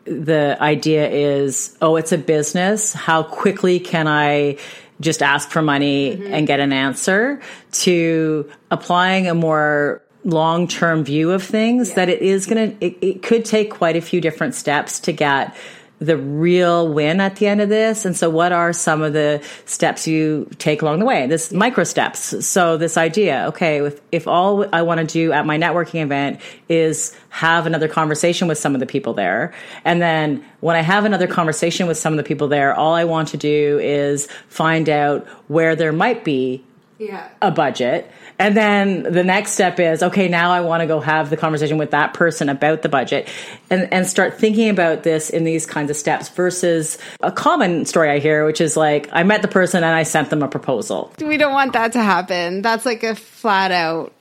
the 0.05 0.57
idea 0.61 1.09
is, 1.09 1.77
oh, 1.81 1.97
it's 1.97 2.11
a 2.11 2.17
business. 2.17 2.93
How 2.93 3.23
quickly 3.23 3.79
can 3.79 4.07
I 4.07 4.57
just 5.01 5.21
ask 5.21 5.49
for 5.49 5.61
money 5.61 6.15
mm-hmm. 6.15 6.33
and 6.33 6.47
get 6.47 6.59
an 6.59 6.73
answer 6.73 7.41
to 7.71 8.49
applying 8.71 9.27
a 9.27 9.33
more 9.33 10.01
long 10.23 10.67
term 10.67 11.03
view 11.03 11.31
of 11.31 11.43
things 11.43 11.89
yeah. 11.89 11.95
that 11.95 12.09
it 12.09 12.21
is 12.21 12.45
going 12.45 12.71
to, 12.71 12.85
it, 12.85 12.97
it 13.01 13.23
could 13.23 13.45
take 13.45 13.71
quite 13.71 13.95
a 13.95 14.01
few 14.01 14.19
different 14.21 14.55
steps 14.55 14.99
to 15.01 15.11
get 15.11 15.55
the 15.99 16.17
real 16.17 16.93
win 16.93 17.19
at 17.19 17.37
the 17.37 17.47
end 17.47 17.59
of 17.59 17.69
this. 17.69 18.05
And 18.05 18.15
so 18.15 18.29
what 18.29 18.51
are 18.51 18.71
some 18.71 19.01
of 19.01 19.13
the 19.13 19.43
steps 19.65 20.07
you 20.07 20.47
take 20.59 20.81
along 20.81 20.99
the 20.99 21.05
way? 21.05 21.25
This 21.25 21.51
micro 21.51 21.83
steps. 21.83 22.45
So 22.45 22.77
this 22.77 22.97
idea, 22.97 23.45
okay, 23.47 23.83
if, 23.83 23.99
if 24.11 24.27
all 24.27 24.67
I 24.73 24.83
want 24.83 24.99
to 24.99 25.05
do 25.05 25.31
at 25.31 25.45
my 25.45 25.57
networking 25.57 26.03
event 26.03 26.39
is 26.69 27.15
have 27.29 27.65
another 27.65 27.87
conversation 27.87 28.47
with 28.47 28.57
some 28.57 28.75
of 28.75 28.79
the 28.79 28.85
people 28.85 29.13
there. 29.13 29.53
And 29.85 30.01
then 30.01 30.45
when 30.59 30.75
I 30.75 30.81
have 30.81 31.05
another 31.05 31.27
conversation 31.27 31.87
with 31.87 31.97
some 31.97 32.13
of 32.13 32.17
the 32.17 32.23
people 32.23 32.47
there, 32.47 32.75
all 32.75 32.93
I 32.93 33.03
want 33.03 33.29
to 33.29 33.37
do 33.37 33.79
is 33.79 34.27
find 34.49 34.89
out 34.89 35.25
where 35.47 35.75
there 35.75 35.91
might 35.91 36.23
be 36.23 36.63
yeah. 36.99 37.29
a 37.41 37.51
budget 37.51 38.11
and 38.39 38.55
then 38.55 39.03
the 39.03 39.23
next 39.23 39.53
step 39.53 39.79
is, 39.79 40.03
okay, 40.03 40.27
now 40.27 40.51
I 40.51 40.61
want 40.61 40.81
to 40.81 40.87
go 40.87 40.99
have 40.99 41.29
the 41.29 41.37
conversation 41.37 41.77
with 41.77 41.91
that 41.91 42.13
person 42.13 42.49
about 42.49 42.83
the 42.83 42.89
budget 42.89 43.27
and, 43.69 43.91
and 43.91 44.05
start 44.05 44.39
thinking 44.39 44.69
about 44.69 45.03
this 45.03 45.29
in 45.29 45.43
these 45.43 45.65
kinds 45.65 45.89
of 45.89 45.95
steps 45.95 46.29
versus 46.29 46.99
a 47.21 47.31
common 47.31 47.85
story 47.85 48.11
I 48.11 48.19
hear, 48.19 48.45
which 48.45 48.61
is 48.61 48.77
like, 48.77 49.09
I 49.11 49.23
met 49.23 49.41
the 49.41 49.47
person 49.47 49.83
and 49.83 49.95
I 49.95 50.03
sent 50.03 50.29
them 50.29 50.43
a 50.43 50.47
proposal. 50.47 51.11
We 51.19 51.37
don't 51.37 51.53
want 51.53 51.73
that 51.73 51.93
to 51.93 52.03
happen. 52.03 52.61
That's 52.61 52.85
like 52.85 53.03
a 53.03 53.15
flat 53.15 53.71
out 53.71 54.13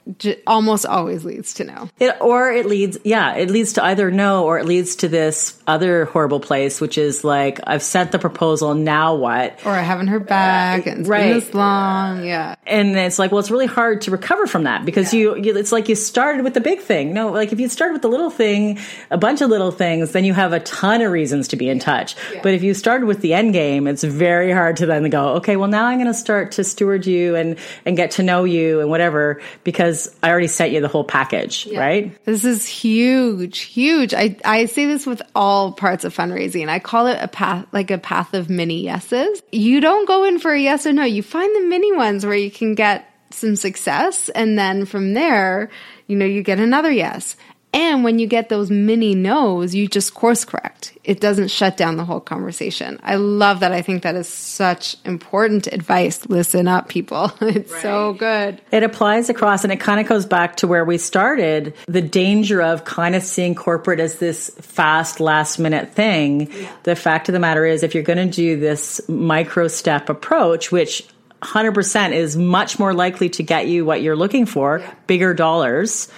almost 0.47 0.87
always 0.87 1.25
leads 1.25 1.55
to 1.55 1.65
no. 1.65 1.91
It, 1.99 2.17
or 2.21 2.51
it 2.51 2.67
leads, 2.67 2.99
yeah, 3.03 3.35
it 3.35 3.51
leads 3.51 3.73
to 3.75 3.85
either 3.85 4.11
no 4.11 4.45
or 4.45 4.59
it 4.59 4.65
leads 4.65 4.97
to 4.97 5.09
this 5.09 5.61
other 5.67 6.05
horrible 6.05 6.39
place, 6.39 6.81
which 6.81 6.97
is 6.97 7.25
like, 7.25 7.59
I've 7.67 7.83
sent 7.83 8.13
the 8.13 8.19
proposal, 8.19 8.75
now 8.75 9.17
what? 9.17 9.59
Or 9.67 9.73
I 9.73 9.83
haven't 9.83 10.07
heard 10.07 10.27
back, 10.27 10.87
uh, 10.87 10.91
and 10.91 11.01
it's 11.01 11.09
right. 11.09 11.29
been 11.29 11.41
this 11.41 11.55
long, 11.55 12.25
yeah. 12.25 12.55
And 12.67 12.97
it's 12.97 13.19
like, 13.19 13.33
well, 13.33 13.41
it's 13.41 13.51
really 13.51 13.67
hard 13.67 14.03
to 14.03 14.13
recover 14.13 14.47
from 14.47 14.63
that 14.63 14.85
because 14.85 15.13
yeah. 15.13 15.21
you, 15.21 15.37
you, 15.37 15.57
it's 15.57 15.73
like 15.73 15.89
you 15.89 15.97
started 15.97 16.45
with 16.45 16.55
the 16.55 16.61
big 16.61 16.81
thing. 16.81 17.13
No, 17.13 17.33
like 17.33 17.53
if 17.53 17.59
you 17.59 17.69
started 17.69 17.95
with 17.95 18.03
the 18.03 18.09
little 18.09 18.31
thing, 18.31 18.79
a 19.11 19.19
bunch 19.19 19.41
of 19.41 19.51
little 19.51 19.73
things, 19.73 20.13
then 20.13 20.25
you 20.25 20.35
have 20.35 20.53
a 20.53 20.61
ton 20.61 21.03
of 21.03 21.11
reasons 21.11 21.49
to 21.49 21.57
be 21.57 21.69
in 21.69 21.81
touch. 21.81 22.15
Yeah. 22.33 22.41
But 22.43 22.55
if 22.55 22.63
you 22.63 22.75
started 22.75 23.07
with 23.07 23.23
the 23.23 23.35
end 23.35 23.53
game, 23.55 23.89
it's 23.89 24.05
very 24.05 24.53
hard 24.53 24.77
to 24.77 24.87
then 24.87 25.11
go, 25.11 25.35
okay, 25.37 25.57
well, 25.57 25.69
now 25.69 25.87
I'm 25.87 25.99
going 25.99 26.07
to 26.07 26.15
start 26.15 26.53
to 26.53 26.65
steward 26.65 27.07
you 27.07 27.35
and, 27.35 27.59
and 27.85 27.97
get 27.97 28.13
to 28.13 28.23
know 28.23 28.45
you 28.45 28.81
and 28.81 28.89
whatever 28.89 29.41
because 29.65 29.96
because 29.97 30.17
I 30.23 30.31
already 30.31 30.47
sent 30.47 30.73
you 30.73 30.81
the 30.81 30.89
whole 30.89 31.05
package, 31.05 31.67
yeah. 31.67 31.81
right? 31.81 32.25
This 32.25 32.45
is 32.45 32.67
huge, 32.67 33.61
huge. 33.61 34.15
I, 34.15 34.37
I 34.45 34.67
say 34.67 34.87
this 34.87 35.07
with 35.07 35.23
all 35.35 35.73
parts 35.73 36.05
of 36.05 36.15
fundraising. 36.15 36.69
I 36.69 36.79
call 36.79 37.07
it 37.07 37.19
a 37.21 37.29
path, 37.29 37.67
like 37.73 37.91
a 37.91 37.99
path 37.99 38.35
of 38.35 38.51
mini 38.51 38.83
yeses. 38.83 39.43
You 39.53 39.81
don't 39.81 40.07
go 40.07 40.25
in 40.25 40.39
for 40.39 40.53
a 40.53 40.61
yes 40.61 40.87
or 40.87 40.93
no. 40.93 41.05
You 41.05 41.23
find 41.23 41.55
the 41.55 41.69
mini 41.69 41.95
ones 41.97 42.25
where 42.27 42.37
you 42.37 42.51
can 42.51 42.75
get 42.75 43.11
some 43.31 43.57
success. 43.57 44.29
And 44.29 44.59
then 44.59 44.85
from 44.85 45.15
there, 45.15 45.71
you 46.07 46.17
know, 46.17 46.27
you 46.27 46.43
get 46.43 46.61
another 46.61 46.91
yes. 46.91 47.37
And 47.73 48.05
when 48.05 48.19
you 48.19 48.27
get 48.27 48.49
those 48.49 48.71
mini 48.71 49.15
no's, 49.15 49.75
you 49.75 49.87
just 49.87 50.15
course 50.15 50.47
correct. 50.47 50.97
It 51.05 51.21
doesn't 51.21 51.49
shut 51.49 51.77
down 51.77 51.97
the 51.97 52.07
whole 52.07 52.21
conversation. 52.21 52.99
I 53.03 53.17
love 53.17 53.61
that. 53.61 53.71
I 53.73 53.83
think 53.83 54.03
that 54.03 54.15
is 54.15 54.29
such 54.29 54.97
important 55.05 55.67
advice. 55.67 56.25
Listen 56.27 56.69
up, 56.69 56.89
people. 56.89 57.33
It's 57.47 57.73
right. 57.73 57.83
so 57.83 58.13
good. 58.13 58.61
It 58.73 58.83
applies 58.83 59.29
across 59.31 59.63
and 59.63 59.73
it 59.73 59.79
kind 59.79 60.01
of 60.01 60.07
goes 60.07 60.27
back 60.27 60.57
to 60.57 60.67
where 60.67 60.85
we 60.85 60.99
started 60.99 61.75
the 61.87 62.03
danger 62.03 62.61
of 62.61 62.85
kind 62.85 63.15
of 63.15 63.23
seeing 63.23 63.55
corporate 63.55 64.01
as 64.01 64.17
this 64.17 64.51
fast, 64.61 65.21
last 65.21 65.59
minute 65.59 65.93
thing. 65.93 66.51
Yeah. 66.51 66.73
The 66.83 66.97
fact 66.97 67.29
of 67.29 67.35
the 67.35 67.39
matter 67.39 67.65
is, 67.65 67.83
if 67.83 67.95
you're 67.95 68.03
going 68.03 68.29
to 68.29 68.35
do 68.35 68.59
this 68.59 69.07
micro 69.09 69.69
step 69.69 70.09
approach, 70.09 70.73
which 70.73 71.07
100% 71.43 72.13
is 72.13 72.37
much 72.37 72.79
more 72.79 72.95
likely 72.95 73.29
to 73.31 73.43
get 73.43 73.69
you 73.69 73.85
what 73.85 74.03
you're 74.03 74.17
looking 74.17 74.47
for, 74.47 74.79
yeah. 74.79 74.95
bigger 75.07 75.35
dollars 75.35 76.09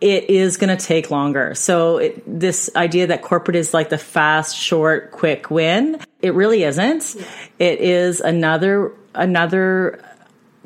it 0.00 0.30
is 0.30 0.56
going 0.56 0.76
to 0.76 0.82
take 0.82 1.10
longer. 1.10 1.54
So 1.54 1.98
it, 1.98 2.40
this 2.40 2.70
idea 2.74 3.08
that 3.08 3.22
corporate 3.22 3.56
is 3.56 3.74
like 3.74 3.90
the 3.90 3.98
fast, 3.98 4.56
short, 4.56 5.10
quick 5.10 5.50
win, 5.50 6.00
it 6.22 6.34
really 6.34 6.62
isn't. 6.64 7.16
It 7.58 7.80
is 7.80 8.20
another 8.20 8.92
another 9.14 10.04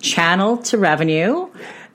channel 0.01 0.59
to 0.59 0.79
revenue 0.79 1.49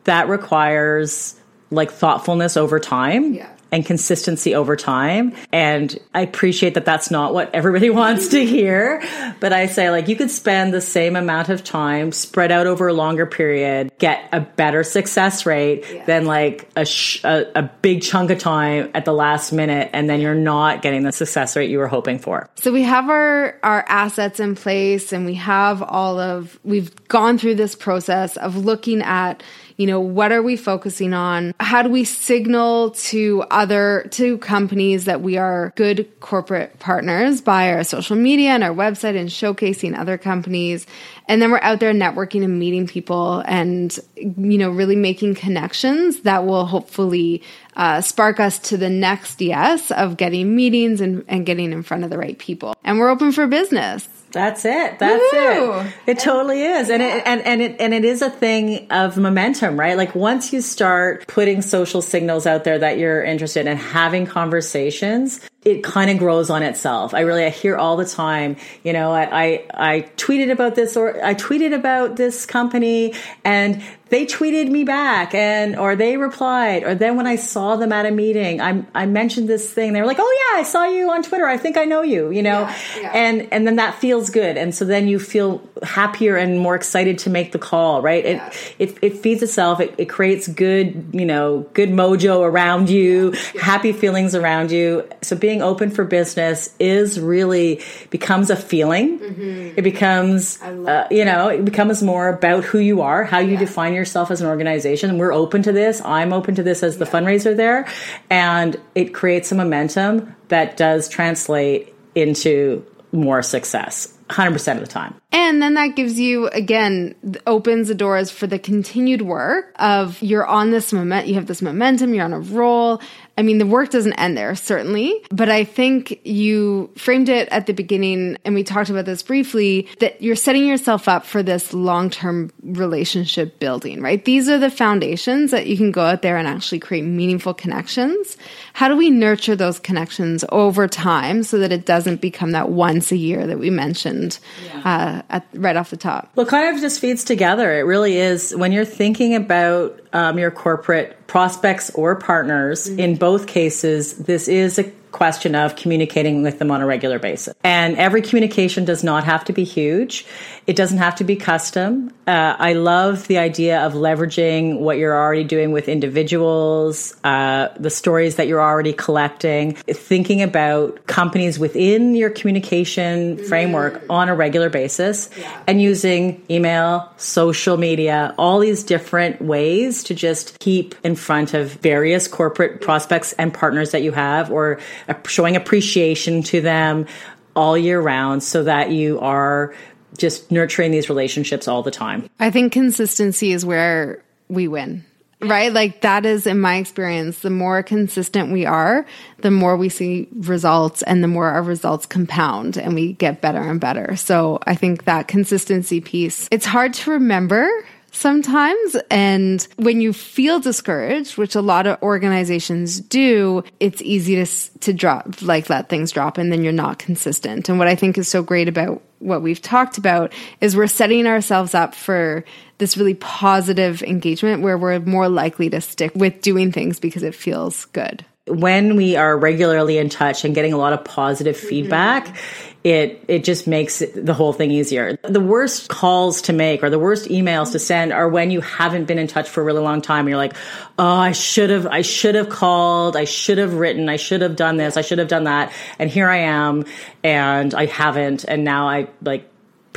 that 0.06 0.28
requires 0.28 1.36
like 1.69 1.91
thoughtfulness 1.91 2.58
over 2.58 2.80
time. 2.80 3.34
Yeah 3.34 3.49
and 3.71 3.86
consistency 3.86 4.55
over 4.55 4.75
time. 4.75 5.34
And 5.51 5.97
I 6.13 6.21
appreciate 6.21 6.73
that 6.73 6.86
that's 6.86 7.12
not 7.12 7.34
what 7.34 7.53
everybody 7.53 7.89
wants 7.89 8.29
to 8.29 8.45
hear. 8.45 9.01
But 9.39 9.53
I 9.53 9.67
say, 9.67 9.89
like, 9.89 10.08
you 10.08 10.15
could 10.15 10.32
spend 10.32 10.73
the 10.73 10.82
same 10.82 11.15
amount 11.15 11.49
of 11.49 11.63
time 11.63 12.12
spread 12.12 12.51
out 12.51 12.67
over 12.67 12.88
a 12.88 12.93
longer 12.93 13.25
period, 13.25 13.91
get 13.97 14.27
a 14.32 14.41
better 14.41 14.84
success 14.84 15.45
rate 15.45 15.86
yeah. 15.91 16.05
than 16.05 16.25
like 16.25 16.69
a, 16.75 16.86
sh- 16.86 17.23
a, 17.23 17.45
a, 17.55 17.69
big 17.82 18.01
chunk 18.01 18.29
of 18.29 18.39
time 18.39 18.91
at 18.93 19.05
the 19.05 19.13
last 19.13 19.53
minute. 19.53 19.89
And 19.93 20.10
then 20.10 20.19
you're 20.19 20.36
not 20.36 20.82
getting 20.82 21.03
the 21.03 21.12
success 21.12 21.55
rate 21.55 21.69
you 21.69 21.77
were 21.77 21.88
hoping 21.88 22.19
for. 22.19 22.49
So 22.55 22.73
we 22.73 22.84
have 22.84 23.10
our, 23.10 23.58
our 23.63 23.86
assets 23.88 24.39
in 24.39 24.55
place 24.55 25.13
and 25.13 25.25
we 25.25 25.36
have 25.36 25.82
all 25.82 26.19
of, 26.19 26.60
we've 26.63 26.93
gone 27.08 27.38
through 27.38 27.55
this 27.55 27.75
process 27.75 28.36
of 28.38 28.58
looking 28.58 29.01
at, 29.01 29.43
you 29.79 29.87
know, 29.87 30.01
what 30.01 30.33
are 30.33 30.43
we 30.43 30.57
focusing 30.57 31.13
on? 31.13 31.53
How 31.61 31.81
do 31.81 31.89
we 31.89 32.03
signal 32.03 32.91
to 32.91 33.45
other, 33.49 34.07
to 34.11 34.37
companies 34.39 35.05
that 35.05 35.21
we 35.21 35.37
are 35.37 35.71
good 35.77 36.19
corporate 36.19 36.77
partners 36.79 37.39
by 37.39 37.71
our 37.71 37.85
social 37.85 38.17
media 38.17 38.49
and 38.49 38.61
our 38.61 38.75
website 38.75 39.17
and 39.17 39.29
showcasing 39.29 39.97
other 39.97 40.17
companies? 40.17 40.85
And 41.29 41.41
then 41.41 41.49
we're 41.49 41.61
out 41.61 41.79
there 41.79 41.93
networking 41.93 42.43
and 42.43 42.59
meeting 42.59 42.87
people 42.87 43.41
and, 43.45 43.97
you 44.17 44.57
know, 44.57 44.69
really 44.69 44.97
making 44.97 45.35
connections 45.35 46.23
that 46.23 46.45
will 46.45 46.65
hopefully 46.65 47.41
uh, 47.77 48.01
spark 48.01 48.41
us 48.41 48.59
to 48.59 48.75
the 48.75 48.89
next 48.89 49.39
yes 49.39 49.91
of 49.91 50.17
getting 50.17 50.57
meetings 50.57 50.99
and, 50.99 51.23
and 51.29 51.45
getting 51.45 51.71
in 51.71 51.83
front 51.83 52.03
of 52.03 52.09
the 52.09 52.17
right 52.17 52.37
people. 52.37 52.75
And 52.83 52.99
we're 52.99 53.09
open 53.09 53.31
for 53.31 53.47
business. 53.47 54.09
That's 54.31 54.65
it. 54.65 54.99
That's 54.99 55.33
Woo-hoo. 55.33 55.79
it. 55.79 55.93
It 56.07 56.19
totally 56.19 56.63
is. 56.63 56.89
And 56.89 57.01
yeah. 57.01 57.17
it, 57.17 57.23
and, 57.25 57.41
and 57.41 57.61
it, 57.61 57.75
and 57.79 57.93
it 57.93 58.05
is 58.05 58.21
a 58.21 58.29
thing 58.29 58.91
of 58.91 59.17
momentum, 59.17 59.79
right? 59.79 59.97
Like 59.97 60.15
once 60.15 60.53
you 60.53 60.61
start 60.61 61.27
putting 61.27 61.61
social 61.61 62.01
signals 62.01 62.45
out 62.45 62.63
there 62.63 62.79
that 62.79 62.97
you're 62.97 63.23
interested 63.23 63.65
in 63.67 63.77
having 63.77 64.25
conversations, 64.25 65.41
it 65.63 65.83
kind 65.83 66.09
of 66.09 66.17
grows 66.17 66.49
on 66.49 66.63
itself. 66.63 67.13
I 67.13 67.21
really, 67.21 67.43
I 67.43 67.49
hear 67.49 67.75
all 67.75 67.97
the 67.97 68.05
time, 68.05 68.55
you 68.83 68.93
know, 68.93 69.11
I, 69.11 69.43
I, 69.43 69.65
I 69.73 70.01
tweeted 70.15 70.51
about 70.51 70.75
this 70.75 70.95
or 70.95 71.23
I 71.23 71.33
tweeted 71.33 71.75
about 71.75 72.15
this 72.15 72.45
company 72.45 73.13
and 73.43 73.83
they 74.09 74.25
tweeted 74.25 74.69
me 74.69 74.83
back 74.83 75.33
and 75.33 75.77
or 75.77 75.95
they 75.95 76.17
replied 76.17 76.83
or 76.83 76.95
then 76.95 77.15
when 77.15 77.27
I 77.27 77.35
saw 77.35 77.75
them 77.75 77.91
at 77.91 78.05
a 78.05 78.11
meeting 78.11 78.59
I 78.59 78.83
I 78.95 79.05
mentioned 79.05 79.47
this 79.47 79.71
thing. 79.71 79.93
They 79.93 80.01
were 80.01 80.07
like 80.07 80.17
oh 80.19 80.51
yeah 80.53 80.59
I 80.59 80.63
saw 80.63 80.85
you 80.85 81.11
on 81.11 81.21
Twitter. 81.23 81.45
I 81.45 81.57
think 81.57 81.77
I 81.77 81.85
know 81.85 82.01
you 82.01 82.31
you 82.31 82.41
know? 82.41 82.61
Yeah, 82.61 82.77
yeah. 83.01 83.11
and 83.13 83.53
and 83.53 83.67
then 83.67 83.75
that 83.75 83.95
feels 83.95 84.29
good. 84.29 84.57
And 84.57 84.73
so 84.73 84.83
then 84.83 85.07
you 85.07 85.19
feel 85.19 85.61
happier 85.83 86.35
and 86.35 86.59
more 86.59 86.75
excited 86.75 87.19
to 87.19 87.29
make 87.29 87.51
the 87.51 87.59
call 87.59 88.01
right? 88.01 88.25
Yeah. 88.25 88.47
it, 88.79 88.91
it 88.91 88.97
it 89.01 89.17
feeds 89.17 89.43
itself. 89.43 89.79
It, 89.79 89.93
it 89.97 90.05
creates 90.05 90.47
good 90.47 91.09
you 91.13 91.25
know 91.25 91.67
good 91.73 91.89
mojo 91.89 92.41
around 92.41 92.89
you 92.89 93.33
happy 93.61 93.91
feelings 93.91 94.33
around 94.33 94.71
you. 94.71 95.07
So 95.21 95.35
being 95.35 95.48
open 95.62 95.91
for 95.91 96.03
business 96.03 96.73
is 96.79 97.19
really 97.19 97.81
becomes 98.09 98.49
a 98.49 98.55
feeling 98.55 99.19
mm-hmm. 99.19 99.77
it 99.77 99.81
becomes 99.83 100.62
uh, 100.62 101.07
you 101.12 101.25
know 101.25 101.47
it 101.49 101.65
becomes 101.65 102.01
more 102.01 102.29
about 102.29 102.63
who 102.63 102.79
you 102.79 103.01
are 103.01 103.23
how 103.23 103.39
you 103.39 103.57
define 103.57 103.93
yourself 103.93 104.31
as 104.31 104.41
an 104.41 104.47
organization. 104.47 105.17
We're 105.17 105.33
open 105.33 105.63
to 105.63 105.71
this. 105.71 106.01
I'm 106.03 106.33
open 106.33 106.55
to 106.55 106.63
this 106.63 106.83
as 106.83 106.97
the 106.97 107.05
yeah. 107.05 107.12
fundraiser 107.12 107.55
there. 107.55 107.88
And 108.29 108.79
it 108.95 109.13
creates 109.13 109.51
a 109.51 109.55
momentum 109.55 110.35
that 110.49 110.77
does 110.77 111.07
translate 111.07 111.93
into 112.15 112.85
more 113.12 113.41
success. 113.41 114.15
100% 114.29 114.75
of 114.75 114.81
the 114.81 114.88
time. 114.88 115.15
And 115.31 115.59
then 115.59 115.73
that 115.73 115.95
gives 115.95 116.19
you, 116.19 116.49
again, 116.49 117.15
opens 117.47 117.88
the 117.88 117.95
doors 117.95 118.29
for 118.29 118.45
the 118.45 118.59
continued 118.59 119.23
work 119.23 119.73
of 119.79 120.21
you're 120.21 120.45
on 120.45 120.69
this 120.69 120.93
moment, 120.93 121.27
you 121.27 121.33
have 121.33 121.47
this 121.47 121.63
momentum, 121.63 122.13
you're 122.13 122.25
on 122.25 122.33
a 122.33 122.39
roll. 122.39 123.01
I 123.39 123.41
mean, 123.41 123.58
the 123.58 123.65
work 123.65 123.89
doesn't 123.89 124.12
end 124.15 124.38
there, 124.38 124.54
certainly, 124.54 125.17
but 125.32 125.47
I 125.47 125.63
think 125.63 126.19
you 126.25 126.91
framed 126.97 127.30
it 127.30 127.47
at 127.54 127.67
the 127.67 127.73
beginning, 127.73 128.38
and 128.43 128.54
we 128.54 128.65
talked 128.65 128.89
about 128.89 129.06
this 129.06 129.23
briefly, 129.23 129.88
that 130.02 130.21
you're 130.21 130.36
setting 130.36 130.65
yourself 130.65 131.08
up 131.08 131.25
for 131.25 131.41
this 131.41 131.73
long 131.73 132.10
term 132.10 132.52
relationship 132.62 133.58
building, 133.58 134.02
right? 134.02 134.25
These 134.25 134.49
are 134.49 134.58
the 134.58 134.69
foundations 134.69 135.52
that 135.52 135.67
you 135.67 135.78
can 135.78 135.91
go 135.91 136.02
out 136.02 136.21
there 136.21 136.36
and 136.36 136.49
actually 136.49 136.80
create 136.80 137.04
meaningful 137.04 137.54
connections. 137.54 138.36
How 138.73 138.89
do 138.89 138.97
we 138.97 139.10
nurture 139.10 139.56
those 139.56 139.80
connections 139.80 140.43
over 140.49 140.89
time 140.89 141.43
so 141.43 141.60
that 141.60 141.71
it 141.71 141.86
doesn't 141.86 142.19
become 142.19 142.52
that 142.52 142.71
once 142.71 143.10
a 143.13 143.17
year 143.17 143.47
that 143.47 143.58
we 143.58 143.69
mentioned 143.69 144.38
yeah. 144.65 144.80
uh, 144.80 145.21
at, 145.30 145.47
right 145.54 145.78
off 145.78 145.91
the 145.91 145.97
top? 145.97 146.30
Well, 146.36 146.45
kind 146.45 146.75
of 146.75 146.82
just 146.82 146.99
feeds 146.99 147.23
together. 147.23 147.71
It 147.80 147.84
really 147.84 148.17
is 148.17 148.54
when 148.54 148.73
you're 148.73 148.84
thinking 148.84 149.34
about 149.34 149.97
um, 150.12 150.38
your 150.38 150.52
corporate 150.52 151.15
prospects 151.29 151.91
or 151.91 152.15
partners. 152.15 152.89
Mm-hmm. 152.89 152.99
In 152.99 153.15
both 153.15 153.47
cases, 153.47 154.17
this 154.17 154.49
is 154.49 154.77
a 154.79 154.83
question 155.11 155.55
of 155.55 155.75
communicating 155.75 156.43
with 156.43 156.59
them 156.59 156.71
on 156.71 156.81
a 156.81 156.85
regular 156.85 157.19
basis. 157.19 157.53
And 157.63 157.97
every 157.97 158.21
communication 158.21 158.85
does 158.85 159.03
not 159.03 159.23
have 159.23 159.45
to 159.45 159.53
be 159.53 159.63
huge. 159.63 160.25
It 160.69 160.75
doesn't 160.75 160.99
have 160.99 161.15
to 161.15 161.23
be 161.23 161.36
custom. 161.36 162.13
Uh, 162.27 162.55
I 162.60 162.73
love 162.73 163.27
the 163.27 163.39
idea 163.39 163.84
of 163.84 163.93
leveraging 163.93 164.77
what 164.77 164.99
you're 164.99 165.17
already 165.17 165.43
doing 165.43 165.71
with 165.71 165.89
individuals, 165.89 167.15
uh, 167.23 167.69
the 167.79 167.89
stories 167.89 168.36
that 168.36 168.47
you're 168.47 168.62
already 168.62 168.93
collecting, 168.93 169.73
thinking 169.73 170.43
about 170.43 171.08
companies 171.08 171.58
within 171.58 172.13
your 172.13 172.29
communication 172.29 173.43
framework 173.45 174.03
on 174.12 174.29
a 174.29 174.36
regular 174.36 174.69
basis, 174.69 175.32
yeah. 175.39 175.60
and 175.65 175.82
using 175.82 176.45
email, 176.51 177.12
social 177.17 177.75
media, 177.75 178.36
all 178.38 178.60
these 178.60 178.84
different 178.84 179.41
ways 179.41 180.03
to 180.03 180.13
just 180.13 180.60
keep 180.60 180.93
in 181.03 181.15
front 181.15 181.55
of 181.55 181.71
various 181.82 182.27
corporate 182.27 182.79
prospects 182.79 183.34
and 183.39 183.55
partners 183.55 183.89
that 183.89 184.03
you 184.03 184.12
have 184.12 184.51
or 184.51 184.79
showing 185.25 185.55
appreciation 185.55 186.43
to 186.43 186.62
them 186.62 187.08
all 187.55 187.75
year 187.75 187.99
round 187.99 188.43
so 188.43 188.63
that 188.63 188.91
you 188.91 189.19
are 189.19 189.73
just 190.19 190.51
nurturing 190.51 190.91
these 190.91 191.10
relationships 191.10 191.67
all 191.67 191.82
the 191.82 191.91
time. 191.91 192.29
I 192.39 192.51
think 192.51 192.71
consistency 192.71 193.51
is 193.51 193.65
where 193.65 194.23
we 194.47 194.67
win. 194.67 195.05
Right? 195.41 195.71
Like 195.71 196.01
that 196.01 196.25
is 196.25 196.45
in 196.45 196.60
my 196.60 196.75
experience, 196.75 197.39
the 197.39 197.49
more 197.49 197.82
consistent 197.82 198.51
we 198.51 198.65
are, 198.65 199.05
the 199.38 199.51
more 199.51 199.77
we 199.77 199.88
see 199.88 200.27
results 200.34 201.01
and 201.03 201.23
the 201.23 201.29
more 201.29 201.49
our 201.49 201.63
results 201.63 202.05
compound 202.05 202.75
and 202.77 202.93
we 202.93 203.13
get 203.13 203.39
better 203.39 203.62
and 203.62 203.79
better. 203.79 204.17
So 204.17 204.60
I 204.67 204.75
think 204.75 205.05
that 205.05 205.29
consistency 205.29 206.01
piece, 206.01 206.49
it's 206.51 206.65
hard 206.65 206.93
to 206.95 207.12
remember 207.12 207.69
sometimes. 208.11 208.95
And 209.09 209.65
when 209.77 210.01
you 210.01 210.13
feel 210.13 210.59
discouraged, 210.59 211.37
which 211.37 211.55
a 211.55 211.61
lot 211.61 211.87
of 211.87 212.01
organizations 212.01 212.99
do, 212.99 213.63
it's 213.79 214.01
easy 214.01 214.43
to, 214.43 214.79
to 214.79 214.93
drop, 214.93 215.41
like 215.41 215.69
let 215.69 215.89
things 215.89 216.11
drop 216.11 216.37
and 216.37 216.51
then 216.51 216.63
you're 216.63 216.73
not 216.73 216.99
consistent. 216.99 217.69
And 217.69 217.79
what 217.79 217.87
I 217.87 217.95
think 217.95 218.17
is 218.17 218.27
so 218.27 218.43
great 218.43 218.67
about 218.67 219.01
what 219.19 219.41
we've 219.41 219.61
talked 219.61 219.97
about 219.97 220.33
is 220.61 220.75
we're 220.75 220.87
setting 220.87 221.27
ourselves 221.27 221.73
up 221.73 221.93
for 221.93 222.45
this 222.77 222.95
really 222.95 223.15
positive 223.15 224.01
engagement 224.03 224.61
where 224.61 224.77
we're 224.77 224.99
more 224.99 225.27
likely 225.27 225.69
to 225.69 225.81
stick 225.81 226.13
with 226.15 226.41
doing 226.41 226.71
things 226.71 226.99
because 226.99 227.23
it 227.23 227.35
feels 227.35 227.85
good 227.85 228.25
when 228.49 228.95
we 228.95 229.15
are 229.15 229.38
regularly 229.38 229.97
in 229.97 230.09
touch 230.09 230.43
and 230.43 230.55
getting 230.55 230.73
a 230.73 230.77
lot 230.77 230.93
of 230.93 231.03
positive 231.03 231.55
feedback, 231.57 232.27
mm-hmm 232.27 232.69
it 232.83 233.25
it 233.27 233.43
just 233.43 233.67
makes 233.67 233.99
the 233.99 234.33
whole 234.33 234.53
thing 234.53 234.71
easier. 234.71 235.17
The 235.23 235.41
worst 235.41 235.89
calls 235.89 236.41
to 236.43 236.53
make 236.53 236.81
or 236.81 236.89
the 236.89 236.99
worst 236.99 237.29
emails 237.29 237.73
to 237.73 237.79
send 237.79 238.13
are 238.13 238.27
when 238.29 238.51
you 238.51 238.62
haven't 238.62 239.05
been 239.05 239.17
in 239.17 239.27
touch 239.27 239.49
for 239.49 239.62
a 239.62 239.63
really 239.63 239.81
long 239.81 240.01
time. 240.01 240.19
And 240.19 240.29
you're 240.29 240.38
like, 240.38 240.55
oh, 240.97 241.05
I 241.05 241.33
should 241.33 241.69
have, 241.71 241.88
I 241.88 242.01
should 242.01 242.35
have 242.35 242.49
called, 242.49 243.17
I 243.17 243.25
should 243.25 243.57
have 243.57 243.73
written, 243.73 244.07
I 244.07 244.15
should 244.15 244.41
have 244.41 244.55
done 244.55 244.77
this, 244.77 244.95
I 244.95 245.01
should 245.01 245.19
have 245.19 245.27
done 245.27 245.43
that, 245.43 245.73
and 245.97 246.09
here 246.09 246.29
I 246.29 246.38
am, 246.38 246.85
and 247.23 247.73
I 247.73 247.85
haven't, 247.85 248.45
and 248.45 248.63
now 248.63 248.88
I 248.88 249.09
like 249.21 249.49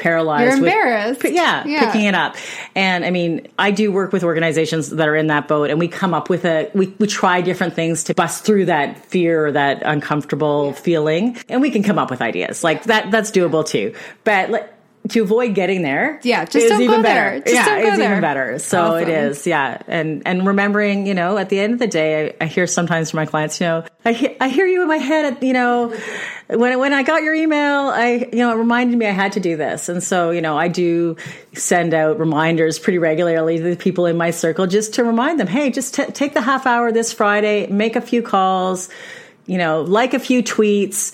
paralyzed. 0.02 0.44
You're 0.44 0.58
embarrassed. 0.58 1.22
With, 1.22 1.32
yeah, 1.32 1.64
yeah, 1.66 1.86
picking 1.86 2.06
it 2.06 2.14
up. 2.14 2.36
And 2.74 3.04
I 3.04 3.10
mean, 3.10 3.48
I 3.58 3.70
do 3.70 3.90
work 3.92 4.12
with 4.12 4.24
organizations 4.24 4.90
that 4.90 5.08
are 5.08 5.16
in 5.16 5.28
that 5.28 5.48
boat 5.48 5.70
and 5.70 5.78
we 5.78 5.88
come 5.88 6.12
up 6.12 6.28
with 6.28 6.44
a, 6.44 6.70
we, 6.74 6.88
we 6.98 7.06
try 7.06 7.40
different 7.40 7.74
things 7.74 8.04
to 8.04 8.14
bust 8.14 8.44
through 8.44 8.66
that 8.66 9.06
fear, 9.06 9.46
or 9.46 9.52
that 9.52 9.82
uncomfortable 9.84 10.66
yeah. 10.66 10.72
feeling. 10.72 11.36
And 11.48 11.62
we 11.62 11.70
can 11.70 11.82
come 11.82 11.98
up 11.98 12.10
with 12.10 12.20
ideas 12.20 12.64
like 12.64 12.84
that. 12.84 13.10
That's 13.10 13.30
doable 13.30 13.66
too. 13.66 13.94
But 14.24 14.50
like, 14.50 14.68
to 15.08 15.20
avoid 15.20 15.54
getting 15.54 15.82
there, 15.82 16.20
yeah, 16.22 16.44
just 16.44 16.66
is 16.66 16.80
even 16.80 17.02
better. 17.02 17.40
Just 17.40 17.54
yeah, 17.54 17.76
it's 17.78 17.98
even 17.98 18.20
better. 18.20 18.58
So 18.60 18.80
awesome. 18.80 19.02
it 19.02 19.08
is, 19.08 19.46
yeah, 19.46 19.82
and 19.88 20.22
and 20.24 20.46
remembering, 20.46 21.06
you 21.06 21.14
know, 21.14 21.38
at 21.38 21.48
the 21.48 21.58
end 21.58 21.72
of 21.72 21.78
the 21.80 21.88
day, 21.88 22.28
I, 22.40 22.44
I 22.44 22.46
hear 22.46 22.68
sometimes 22.68 23.10
from 23.10 23.18
my 23.18 23.26
clients, 23.26 23.60
you 23.60 23.66
know, 23.66 23.84
I 24.04 24.12
hear, 24.12 24.36
I 24.40 24.48
hear 24.48 24.66
you 24.66 24.82
in 24.82 24.88
my 24.88 24.98
head, 24.98 25.24
at, 25.24 25.42
you 25.42 25.54
know, 25.54 25.92
when 26.48 26.78
when 26.78 26.92
I 26.92 27.02
got 27.02 27.22
your 27.22 27.34
email, 27.34 27.88
I 27.88 28.28
you 28.32 28.38
know 28.38 28.52
it 28.52 28.56
reminded 28.56 28.96
me 28.96 29.06
I 29.06 29.10
had 29.10 29.32
to 29.32 29.40
do 29.40 29.56
this, 29.56 29.88
and 29.88 30.02
so 30.02 30.30
you 30.30 30.40
know 30.40 30.56
I 30.56 30.68
do 30.68 31.16
send 31.52 31.94
out 31.94 32.20
reminders 32.20 32.78
pretty 32.78 32.98
regularly 32.98 33.56
to 33.58 33.62
the 33.62 33.76
people 33.76 34.06
in 34.06 34.16
my 34.16 34.30
circle 34.30 34.68
just 34.68 34.94
to 34.94 35.04
remind 35.04 35.40
them, 35.40 35.48
hey, 35.48 35.70
just 35.70 35.94
t- 35.94 36.06
take 36.06 36.32
the 36.34 36.40
half 36.40 36.64
hour 36.64 36.92
this 36.92 37.12
Friday, 37.12 37.66
make 37.66 37.96
a 37.96 38.00
few 38.00 38.22
calls, 38.22 38.88
you 39.46 39.58
know, 39.58 39.82
like 39.82 40.14
a 40.14 40.20
few 40.20 40.44
tweets 40.44 41.12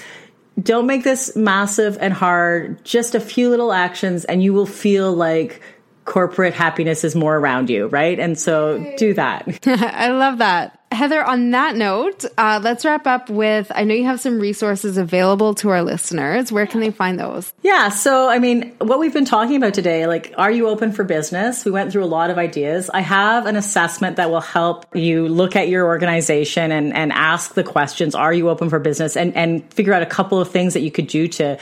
don't 0.60 0.86
make 0.86 1.04
this 1.04 1.36
massive 1.36 1.98
and 2.00 2.12
hard, 2.12 2.84
just 2.84 3.14
a 3.14 3.20
few 3.20 3.50
little 3.50 3.72
actions, 3.72 4.24
and 4.24 4.42
you 4.42 4.52
will 4.52 4.66
feel 4.66 5.12
like 5.12 5.60
corporate 6.04 6.54
happiness 6.54 7.04
is 7.04 7.14
more 7.14 7.36
around 7.36 7.68
you, 7.68 7.86
right? 7.88 8.18
And 8.18 8.38
so 8.38 8.94
do 8.96 9.12
that. 9.14 9.46
I 9.66 10.08
love 10.08 10.38
that. 10.38 10.80
Heather, 10.90 11.22
on 11.22 11.50
that 11.50 11.76
note, 11.76 12.24
uh, 12.38 12.60
let's 12.62 12.82
wrap 12.82 13.06
up 13.06 13.28
with 13.28 13.70
I 13.74 13.84
know 13.84 13.94
you 13.94 14.06
have 14.06 14.20
some 14.20 14.40
resources 14.40 14.96
available 14.96 15.54
to 15.56 15.68
our 15.68 15.82
listeners. 15.82 16.50
Where 16.50 16.66
can 16.66 16.80
they 16.80 16.90
find 16.90 17.20
those? 17.20 17.52
Yeah. 17.60 17.90
So, 17.90 18.30
I 18.30 18.38
mean, 18.38 18.74
what 18.78 18.98
we've 18.98 19.12
been 19.12 19.26
talking 19.26 19.56
about 19.56 19.74
today, 19.74 20.06
like, 20.06 20.32
are 20.38 20.50
you 20.50 20.66
open 20.66 20.92
for 20.92 21.04
business? 21.04 21.66
We 21.66 21.70
went 21.70 21.92
through 21.92 22.04
a 22.04 22.06
lot 22.06 22.30
of 22.30 22.38
ideas. 22.38 22.88
I 22.88 23.00
have 23.00 23.44
an 23.44 23.56
assessment 23.56 24.16
that 24.16 24.30
will 24.30 24.40
help 24.40 24.86
you 24.96 25.28
look 25.28 25.56
at 25.56 25.68
your 25.68 25.84
organization 25.84 26.72
and, 26.72 26.96
and 26.96 27.12
ask 27.12 27.52
the 27.52 27.64
questions 27.64 28.14
Are 28.14 28.32
you 28.32 28.48
open 28.48 28.70
for 28.70 28.78
business? 28.78 29.14
And, 29.14 29.36
and 29.36 29.70
figure 29.74 29.92
out 29.92 30.00
a 30.02 30.06
couple 30.06 30.40
of 30.40 30.50
things 30.50 30.72
that 30.72 30.80
you 30.80 30.90
could 30.90 31.08
do 31.08 31.28
to 31.28 31.58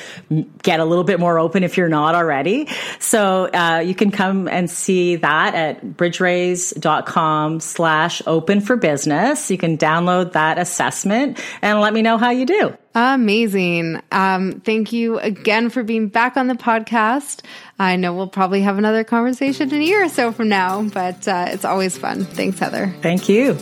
get 0.63 0.79
a 0.79 0.85
little 0.85 1.05
bit 1.05 1.19
more 1.19 1.41
open 1.41 1.65
if 1.65 1.77
you're 1.77 1.89
not 1.89 2.15
already. 2.15 2.69
So, 3.01 3.47
uh, 3.47 3.83
you 3.85 3.97
can 3.97 4.13
come 4.13 4.47
and 4.47 4.71
see 4.71 5.17
that 5.17 5.57
at 5.57 5.85
bridgeraise.com 5.85 7.59
slash 7.59 8.23
open 8.25 8.61
for 8.61 8.77
business 8.77 9.16
business. 9.17 9.51
You 9.51 9.59
can 9.59 9.79
download 9.79 10.33
that 10.33 10.59
assessment 10.59 11.41
and 11.63 11.81
let 11.81 11.93
me 11.93 12.03
know 12.03 12.19
how 12.19 12.31
you 12.31 12.47
do. 12.47 12.77
Amazing. 12.95 14.01
Um, 14.11 14.61
thank 14.65 14.93
you 14.93 15.19
again 15.19 15.71
for 15.71 15.83
being 15.83 16.09
back 16.09 16.37
on 16.37 16.47
the 16.47 16.55
podcast. 16.55 17.43
I 17.79 17.97
know 17.97 18.15
we'll 18.15 18.29
probably 18.29 18.63
have 18.63 18.79
another 18.79 19.05
conversation 19.05 19.73
in 19.73 19.81
a 19.81 19.85
year 19.85 20.05
or 20.05 20.09
so 20.09 20.33
from 20.33 20.49
now, 20.49 20.83
but 20.83 21.27
uh, 21.29 21.47
it's 21.49 21.65
always 21.65 21.99
fun. 21.99 22.25
Thanks, 22.25 22.59
Heather. 22.59 22.95
Thank 23.03 23.29
you. 23.29 23.59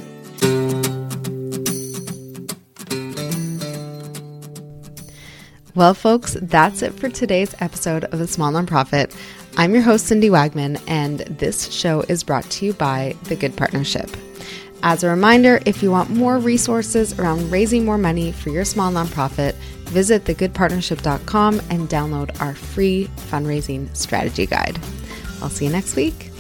Well, 5.75 5.95
folks, 5.95 6.37
that's 6.41 6.83
it 6.83 6.93
for 6.95 7.09
today's 7.09 7.53
episode 7.59 8.05
of 8.05 8.21
The 8.21 8.29
Small 8.29 8.53
Nonprofit. 8.53 9.13
I'm 9.57 9.75
your 9.75 9.83
host, 9.83 10.07
Cindy 10.07 10.31
Wagman, 10.31 10.81
and 10.87 11.21
this 11.21 11.73
show 11.73 12.03
is 12.03 12.23
brought 12.23 12.49
to 12.51 12.67
you 12.67 12.73
by 12.75 13.17
The 13.25 13.35
Good 13.35 13.57
Partnership. 13.57 14.09
As 14.87 15.03
a 15.03 15.09
reminder, 15.09 15.61
if 15.65 15.83
you 15.83 15.91
want 15.91 16.11
more 16.11 16.39
resources 16.39 17.19
around 17.19 17.51
raising 17.51 17.87
more 17.87 17.97
money 17.97 18.33
for 18.33 18.51
your 18.51 18.67
small 18.67 18.93
nonprofit, 18.93 19.55
visit 19.89 20.25
thegoodpartnership.com 20.25 21.61
and 21.71 21.89
download 21.89 22.39
our 22.39 22.55
free 22.55 23.09
fundraising 23.31 23.89
strategy 23.97 24.45
guide. 24.45 24.79
I'll 25.41 25.49
see 25.49 25.65
you 25.65 25.73
next 25.73 25.97
week. 25.97 26.34